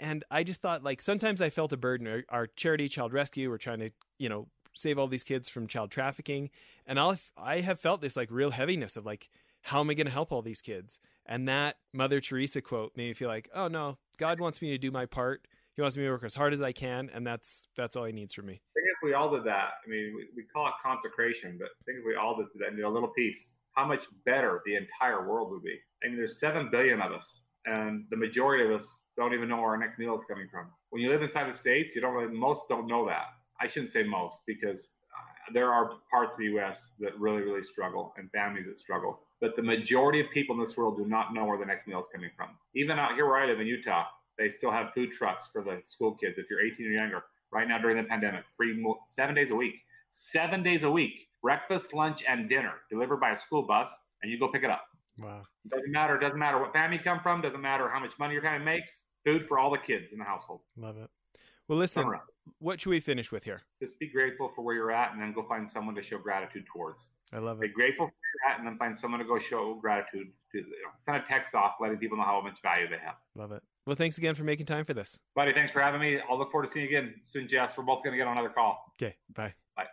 and 0.00 0.24
I 0.30 0.42
just 0.42 0.60
thought 0.60 0.82
like 0.82 1.00
sometimes 1.00 1.40
I 1.40 1.50
felt 1.50 1.72
a 1.72 1.76
burden. 1.76 2.06
Our, 2.08 2.24
our 2.28 2.46
charity, 2.46 2.88
Child 2.88 3.12
Rescue, 3.12 3.50
we're 3.50 3.58
trying 3.58 3.80
to 3.80 3.90
you 4.18 4.28
know 4.28 4.48
save 4.76 4.98
all 4.98 5.08
these 5.08 5.24
kids 5.24 5.48
from 5.48 5.66
child 5.66 5.90
trafficking. 5.90 6.50
And 6.86 7.00
I'll, 7.00 7.18
I 7.36 7.60
have 7.60 7.80
felt 7.80 8.00
this 8.00 8.16
like 8.16 8.30
real 8.30 8.50
heaviness 8.50 8.96
of 8.96 9.06
like, 9.06 9.30
how 9.62 9.80
am 9.80 9.90
I 9.90 9.94
going 9.94 10.06
to 10.06 10.12
help 10.12 10.32
all 10.32 10.42
these 10.42 10.60
kids? 10.60 10.98
And 11.24 11.48
that 11.48 11.78
Mother 11.92 12.20
Teresa 12.20 12.60
quote 12.60 12.92
made 12.96 13.08
me 13.08 13.14
feel 13.14 13.28
like, 13.28 13.48
oh 13.54 13.68
no, 13.68 13.98
God 14.16 14.38
wants 14.38 14.62
me 14.62 14.70
to 14.70 14.78
do 14.78 14.90
my 14.90 15.06
part. 15.06 15.46
He 15.76 15.82
wants 15.82 15.96
me 15.96 16.04
to 16.04 16.10
work 16.10 16.24
as 16.24 16.34
hard 16.34 16.54
as 16.54 16.62
I 16.62 16.72
can, 16.72 17.10
and 17.12 17.26
that's 17.26 17.68
that's 17.76 17.96
all 17.96 18.04
He 18.04 18.12
needs 18.12 18.32
from 18.32 18.46
me. 18.46 18.62
Think 18.74 18.86
if 18.86 19.04
we 19.04 19.12
all 19.12 19.30
did 19.30 19.44
that, 19.44 19.72
I 19.86 19.90
mean, 19.90 20.14
we, 20.16 20.26
we 20.34 20.42
call 20.44 20.66
it 20.68 20.72
consecration, 20.82 21.58
but 21.58 21.68
think 21.84 21.98
if 21.98 22.04
we 22.06 22.16
all 22.16 22.34
did 22.34 22.46
that 22.60 22.82
a 22.82 22.88
little 22.88 23.10
piece, 23.10 23.56
how 23.74 23.86
much 23.86 24.06
better 24.24 24.62
the 24.64 24.74
entire 24.74 25.28
world 25.28 25.50
would 25.50 25.62
be. 25.62 25.78
I 26.02 26.08
mean, 26.08 26.16
there's 26.16 26.40
seven 26.40 26.70
billion 26.72 27.02
of 27.02 27.12
us, 27.12 27.42
and 27.66 28.04
the 28.10 28.16
majority 28.16 28.64
of 28.64 28.70
us 28.70 29.02
don't 29.18 29.34
even 29.34 29.50
know 29.50 29.56
where 29.56 29.70
our 29.70 29.76
next 29.76 29.98
meal 29.98 30.14
is 30.16 30.24
coming 30.24 30.48
from. 30.50 30.68
When 30.90 31.02
you 31.02 31.10
live 31.10 31.20
inside 31.20 31.48
the 31.48 31.54
states, 31.54 31.94
you 31.94 32.00
don't 32.00 32.14
really 32.14 32.32
most 32.32 32.62
don't 32.70 32.86
know 32.86 33.06
that. 33.06 33.26
I 33.60 33.66
shouldn't 33.66 33.90
say 33.90 34.02
most 34.02 34.42
because 34.46 34.88
uh, 35.14 35.52
there 35.52 35.72
are 35.72 35.90
parts 36.10 36.32
of 36.32 36.38
the 36.38 36.44
U.S. 36.56 36.94
that 37.00 37.18
really, 37.20 37.42
really 37.42 37.62
struggle 37.62 38.14
and 38.16 38.30
families 38.30 38.66
that 38.66 38.78
struggle. 38.78 39.20
But 39.42 39.56
the 39.56 39.62
majority 39.62 40.20
of 40.20 40.30
people 40.32 40.54
in 40.54 40.60
this 40.60 40.74
world 40.74 40.96
do 40.96 41.04
not 41.04 41.34
know 41.34 41.44
where 41.44 41.58
the 41.58 41.66
next 41.66 41.86
meal 41.86 41.98
is 41.98 42.08
coming 42.10 42.30
from. 42.34 42.48
Even 42.74 42.98
out 42.98 43.14
here 43.14 43.26
where 43.26 43.36
I 43.36 43.46
live 43.46 43.60
in 43.60 43.66
Utah, 43.66 44.04
they 44.38 44.48
still 44.48 44.70
have 44.70 44.92
food 44.92 45.12
trucks 45.12 45.48
for 45.52 45.62
the 45.62 45.78
school 45.82 46.14
kids. 46.14 46.38
If 46.38 46.46
you're 46.50 46.60
18 46.60 46.86
or 46.86 46.90
younger, 46.90 47.22
right 47.52 47.66
now 47.68 47.78
during 47.78 47.96
the 47.96 48.04
pandemic, 48.04 48.44
free 48.56 48.84
seven 49.06 49.34
days 49.34 49.50
a 49.50 49.56
week, 49.56 49.74
seven 50.10 50.62
days 50.62 50.82
a 50.82 50.90
week, 50.90 51.28
breakfast, 51.42 51.94
lunch, 51.94 52.22
and 52.28 52.48
dinner 52.48 52.74
delivered 52.90 53.18
by 53.18 53.30
a 53.30 53.36
school 53.36 53.62
bus, 53.62 53.92
and 54.22 54.30
you 54.30 54.38
go 54.38 54.48
pick 54.48 54.62
it 54.62 54.70
up. 54.70 54.84
Wow. 55.18 55.42
Doesn't 55.70 55.92
matter. 55.92 56.18
Doesn't 56.18 56.38
matter 56.38 56.58
what 56.58 56.72
family 56.72 56.98
you 56.98 57.02
come 57.02 57.20
from. 57.20 57.40
Doesn't 57.40 57.60
matter 57.60 57.88
how 57.88 58.00
much 58.00 58.18
money 58.18 58.34
your 58.34 58.42
family 58.42 58.64
makes. 58.64 59.04
Food 59.24 59.46
for 59.46 59.58
all 59.58 59.70
the 59.70 59.78
kids 59.78 60.12
in 60.12 60.18
the 60.18 60.24
household. 60.24 60.60
Love 60.76 60.98
it. 60.98 61.10
Well, 61.68 61.78
listen, 61.78 62.08
what 62.58 62.80
should 62.80 62.90
we 62.90 63.00
finish 63.00 63.32
with 63.32 63.42
here? 63.42 63.62
Just 63.82 63.98
be 63.98 64.08
grateful 64.08 64.48
for 64.48 64.62
where 64.62 64.74
you're 64.74 64.92
at 64.92 65.12
and 65.12 65.20
then 65.20 65.32
go 65.32 65.42
find 65.42 65.66
someone 65.66 65.96
to 65.96 66.02
show 66.02 66.18
gratitude 66.18 66.64
towards. 66.66 67.08
I 67.32 67.38
love 67.38 67.58
it. 67.58 67.62
Be 67.62 67.68
grateful 67.68 68.06
for 68.06 68.12
where 68.12 68.30
you're 68.34 68.52
at 68.52 68.58
and 68.60 68.68
then 68.68 68.78
find 68.78 68.96
someone 68.96 69.18
to 69.18 69.26
go 69.26 69.38
show 69.38 69.74
gratitude 69.74 70.28
to. 70.52 70.58
You 70.58 70.64
know, 70.64 70.90
send 70.96 71.16
a 71.16 71.22
text 71.26 71.54
off 71.56 71.74
letting 71.80 71.98
people 71.98 72.18
know 72.18 72.24
how 72.24 72.40
much 72.40 72.62
value 72.62 72.88
they 72.88 72.98
have. 73.04 73.16
Love 73.34 73.50
it. 73.50 73.62
Well, 73.86 73.94
thanks 73.94 74.18
again 74.18 74.34
for 74.34 74.42
making 74.42 74.66
time 74.66 74.84
for 74.84 74.94
this. 74.94 75.18
Buddy, 75.36 75.52
thanks 75.52 75.70
for 75.70 75.80
having 75.80 76.00
me. 76.00 76.18
I'll 76.28 76.36
look 76.36 76.50
forward 76.50 76.66
to 76.66 76.72
seeing 76.72 76.90
you 76.90 76.98
again 76.98 77.14
soon, 77.22 77.46
Jess. 77.46 77.78
We're 77.78 77.84
both 77.84 78.02
going 78.02 78.12
to 78.12 78.18
get 78.18 78.26
on 78.26 78.32
another 78.32 78.52
call. 78.52 78.92
Okay. 79.00 79.14
Bye. 79.32 79.54
Bye. 79.76 79.86